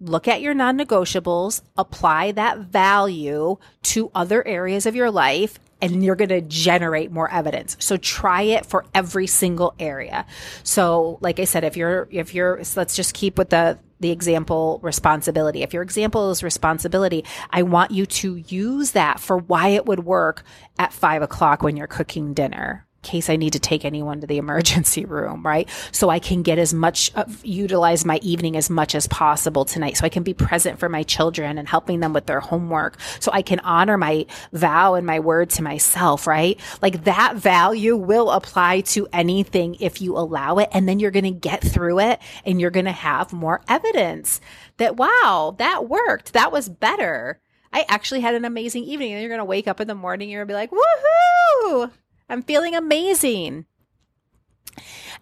look 0.00 0.28
at 0.28 0.40
your 0.40 0.54
non 0.54 0.78
negotiables, 0.78 1.62
apply 1.76 2.32
that 2.32 2.58
value 2.58 3.56
to 3.82 4.10
other 4.14 4.46
areas 4.46 4.86
of 4.86 4.94
your 4.94 5.10
life, 5.10 5.58
and 5.80 6.02
you're 6.04 6.16
going 6.16 6.28
to 6.30 6.40
generate 6.40 7.12
more 7.12 7.30
evidence. 7.30 7.76
So 7.80 7.96
try 7.96 8.42
it 8.42 8.66
for 8.66 8.84
every 8.94 9.26
single 9.26 9.74
area. 9.78 10.26
So, 10.62 11.18
like 11.20 11.38
I 11.38 11.44
said, 11.44 11.64
if 11.64 11.76
you're, 11.76 12.08
if 12.10 12.34
you're, 12.34 12.64
so 12.64 12.80
let's 12.80 12.96
just 12.96 13.14
keep 13.14 13.38
with 13.38 13.50
the, 13.50 13.78
the 14.00 14.10
example 14.10 14.80
responsibility. 14.82 15.62
If 15.62 15.72
your 15.72 15.82
example 15.82 16.30
is 16.30 16.42
responsibility, 16.42 17.24
I 17.50 17.62
want 17.62 17.90
you 17.90 18.06
to 18.06 18.36
use 18.36 18.92
that 18.92 19.20
for 19.20 19.36
why 19.36 19.68
it 19.68 19.86
would 19.86 20.04
work 20.04 20.44
at 20.78 20.92
five 20.92 21.22
o'clock 21.22 21.62
when 21.62 21.76
you're 21.76 21.86
cooking 21.86 22.34
dinner 22.34 22.87
case 23.02 23.30
I 23.30 23.36
need 23.36 23.52
to 23.52 23.58
take 23.58 23.84
anyone 23.84 24.20
to 24.20 24.26
the 24.26 24.38
emergency 24.48 25.04
room, 25.04 25.44
right? 25.44 25.68
So 25.92 26.10
I 26.10 26.18
can 26.18 26.42
get 26.42 26.58
as 26.58 26.74
much, 26.74 27.10
uh, 27.14 27.24
utilize 27.42 28.04
my 28.04 28.18
evening 28.22 28.56
as 28.56 28.70
much 28.70 28.94
as 28.94 29.06
possible 29.06 29.64
tonight. 29.64 29.96
So 29.96 30.04
I 30.04 30.08
can 30.08 30.22
be 30.22 30.34
present 30.34 30.78
for 30.78 30.88
my 30.88 31.02
children 31.02 31.58
and 31.58 31.68
helping 31.68 32.00
them 32.00 32.12
with 32.12 32.26
their 32.26 32.40
homework. 32.40 32.98
So 33.20 33.30
I 33.32 33.42
can 33.42 33.60
honor 33.60 33.96
my 33.96 34.26
vow 34.52 34.94
and 34.94 35.06
my 35.06 35.20
word 35.20 35.50
to 35.50 35.62
myself, 35.62 36.26
right? 36.26 36.58
Like 36.82 37.04
that 37.04 37.36
value 37.36 37.96
will 37.96 38.30
apply 38.30 38.82
to 38.82 39.08
anything 39.12 39.76
if 39.80 40.00
you 40.00 40.16
allow 40.16 40.58
it. 40.58 40.68
And 40.72 40.88
then 40.88 41.00
you're 41.00 41.10
going 41.10 41.24
to 41.24 41.30
get 41.30 41.62
through 41.62 42.00
it 42.00 42.20
and 42.44 42.60
you're 42.60 42.70
going 42.70 42.86
to 42.86 42.92
have 42.92 43.32
more 43.32 43.62
evidence 43.68 44.40
that, 44.78 44.96
wow, 44.96 45.54
that 45.58 45.88
worked. 45.88 46.32
That 46.32 46.52
was 46.52 46.68
better. 46.68 47.40
I 47.72 47.84
actually 47.88 48.20
had 48.20 48.34
an 48.34 48.44
amazing 48.44 48.84
evening. 48.84 49.12
And 49.12 49.20
you're 49.20 49.28
going 49.28 49.38
to 49.38 49.44
wake 49.44 49.68
up 49.68 49.80
in 49.80 49.88
the 49.88 49.94
morning, 49.94 50.30
you're 50.30 50.44
going 50.44 50.48
to 50.48 50.52
be 50.52 50.56
like, 50.56 50.70
woohoo! 50.70 51.90
I'm 52.28 52.42
feeling 52.42 52.74
amazing. 52.74 53.66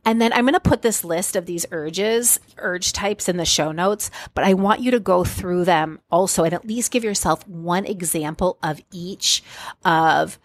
And 0.05 0.21
then 0.21 0.33
I'm 0.33 0.45
going 0.45 0.55
to 0.55 0.61
put 0.61 0.83
this 0.83 1.05
list 1.05 1.35
of 1.35 1.47
these 1.47 1.67
urges, 1.73 2.39
urge 2.59 2.93
types 2.93 3.29
in 3.29 3.39
the 3.39 3.45
show 3.45 3.73
notes, 3.73 4.11
but 4.35 4.45
I 4.45 4.55
want 4.55 4.81
you 4.81 4.91
to 4.93 5.01
go 5.01 5.25
through 5.25 5.65
them 5.65 6.01
also 6.11 6.45
and 6.45 6.55
at 6.55 6.67
least 6.67 6.93
give 6.93 7.05
yourself 7.05 7.47
one 7.49 7.85
example 7.87 8.59
of 8.63 8.81
each 8.93 9.43
of 9.85 10.39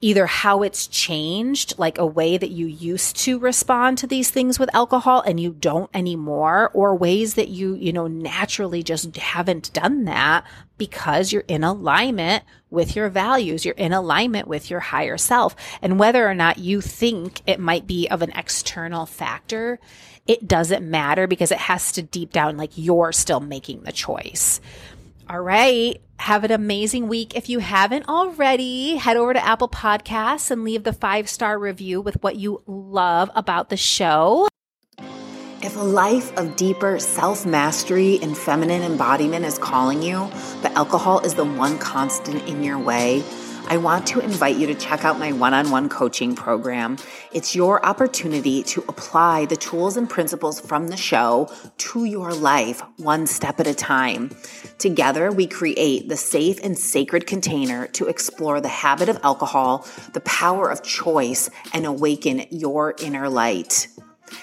either 0.00 0.26
how 0.26 0.62
it's 0.62 0.86
changed, 0.86 1.78
like 1.78 1.98
a 1.98 2.06
way 2.06 2.36
that 2.36 2.50
you 2.50 2.66
used 2.66 3.16
to 3.16 3.38
respond 3.38 3.96
to 3.98 4.06
these 4.06 4.30
things 4.30 4.58
with 4.58 4.74
alcohol 4.74 5.22
and 5.22 5.40
you 5.40 5.52
don't 5.52 5.90
anymore, 5.94 6.70
or 6.74 6.94
ways 6.94 7.34
that 7.34 7.48
you, 7.48 7.74
you 7.74 7.92
know, 7.92 8.06
naturally 8.06 8.82
just 8.82 9.16
haven't 9.16 9.72
done 9.72 10.04
that 10.04 10.44
because 10.76 11.32
you're 11.32 11.44
in 11.48 11.64
alignment 11.64 12.44
with 12.70 12.96
your 12.96 13.08
values. 13.08 13.64
You're 13.64 13.74
in 13.74 13.92
alignment 13.92 14.48
with 14.48 14.70
your 14.70 14.80
higher 14.80 15.16
self. 15.16 15.56
And 15.82 15.98
whether 15.98 16.28
or 16.28 16.34
not 16.34 16.58
you 16.58 16.80
think 16.80 17.40
it 17.46 17.60
might 17.60 17.86
be 17.86 18.08
of 18.08 18.22
an 18.22 18.32
external 18.32 19.06
factor, 19.06 19.78
it 20.26 20.48
doesn't 20.48 20.88
matter 20.88 21.26
because 21.26 21.52
it 21.52 21.58
has 21.58 21.92
to 21.92 22.02
deep 22.02 22.32
down, 22.32 22.56
like 22.56 22.72
you're 22.74 23.12
still 23.12 23.40
making 23.40 23.82
the 23.82 23.92
choice. 23.92 24.60
All 25.28 25.40
right. 25.40 26.00
Have 26.18 26.44
an 26.44 26.52
amazing 26.52 27.08
week. 27.08 27.36
If 27.36 27.48
you 27.48 27.58
haven't 27.58 28.08
already, 28.08 28.96
head 28.96 29.16
over 29.16 29.34
to 29.34 29.44
Apple 29.44 29.68
Podcasts 29.68 30.50
and 30.50 30.64
leave 30.64 30.84
the 30.84 30.92
five 30.92 31.28
star 31.28 31.58
review 31.58 32.00
with 32.00 32.22
what 32.22 32.36
you 32.36 32.62
love 32.66 33.30
about 33.34 33.68
the 33.68 33.76
show. 33.76 34.48
If 35.66 35.74
a 35.74 35.80
life 35.80 36.32
of 36.38 36.54
deeper 36.54 37.00
self 37.00 37.44
mastery 37.44 38.20
and 38.22 38.38
feminine 38.38 38.82
embodiment 38.82 39.44
is 39.44 39.58
calling 39.58 40.00
you, 40.00 40.30
but 40.62 40.70
alcohol 40.76 41.18
is 41.26 41.34
the 41.34 41.44
one 41.44 41.76
constant 41.78 42.48
in 42.48 42.62
your 42.62 42.78
way, 42.78 43.24
I 43.66 43.78
want 43.78 44.06
to 44.06 44.20
invite 44.20 44.58
you 44.58 44.68
to 44.68 44.76
check 44.76 45.04
out 45.04 45.18
my 45.18 45.32
one 45.32 45.54
on 45.54 45.72
one 45.72 45.88
coaching 45.88 46.36
program. 46.36 46.98
It's 47.32 47.56
your 47.56 47.84
opportunity 47.84 48.62
to 48.62 48.84
apply 48.86 49.46
the 49.46 49.56
tools 49.56 49.96
and 49.96 50.08
principles 50.08 50.60
from 50.60 50.86
the 50.86 50.96
show 50.96 51.52
to 51.78 52.04
your 52.04 52.32
life 52.32 52.80
one 52.98 53.26
step 53.26 53.58
at 53.58 53.66
a 53.66 53.74
time. 53.74 54.30
Together, 54.78 55.32
we 55.32 55.48
create 55.48 56.08
the 56.08 56.16
safe 56.16 56.60
and 56.62 56.78
sacred 56.78 57.26
container 57.26 57.88
to 57.88 58.06
explore 58.06 58.60
the 58.60 58.68
habit 58.68 59.08
of 59.08 59.18
alcohol, 59.24 59.84
the 60.12 60.20
power 60.20 60.70
of 60.70 60.84
choice, 60.84 61.50
and 61.72 61.84
awaken 61.84 62.46
your 62.52 62.94
inner 63.00 63.28
light. 63.28 63.88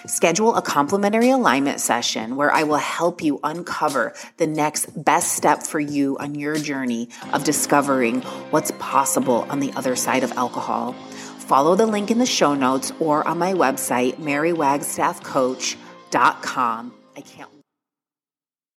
Schedule 0.06 0.56
a 0.56 0.62
complimentary 0.62 1.30
alignment 1.30 1.80
session 1.80 2.36
where 2.36 2.52
I 2.52 2.64
will 2.64 2.78
help 2.78 3.24
you 3.24 3.40
uncover 3.44 4.14
the 4.38 4.48
next 4.48 4.88
best 5.04 5.34
step 5.34 5.62
for 5.64 5.80
you 5.80 6.18
on 6.18 6.36
your 6.36 6.58
journey 6.58 7.10
of 7.32 7.44
discovering 7.44 8.22
what's 8.52 8.72
possible 8.80 9.46
on 9.50 9.60
the 9.60 9.72
other 9.74 9.96
side 9.96 10.24
of 10.24 10.32
alcohol. 10.34 10.94
Follow 11.48 11.76
the 11.76 11.86
link 11.86 12.10
in 12.10 12.20
the 12.20 12.26
show 12.26 12.56
notes 12.56 12.94
or 13.00 13.28
on 13.28 13.38
my 13.38 13.54
website, 13.54 14.16
marywagstaffcoach.com. 14.16 16.94
I 17.16 17.22
can't 17.22 17.53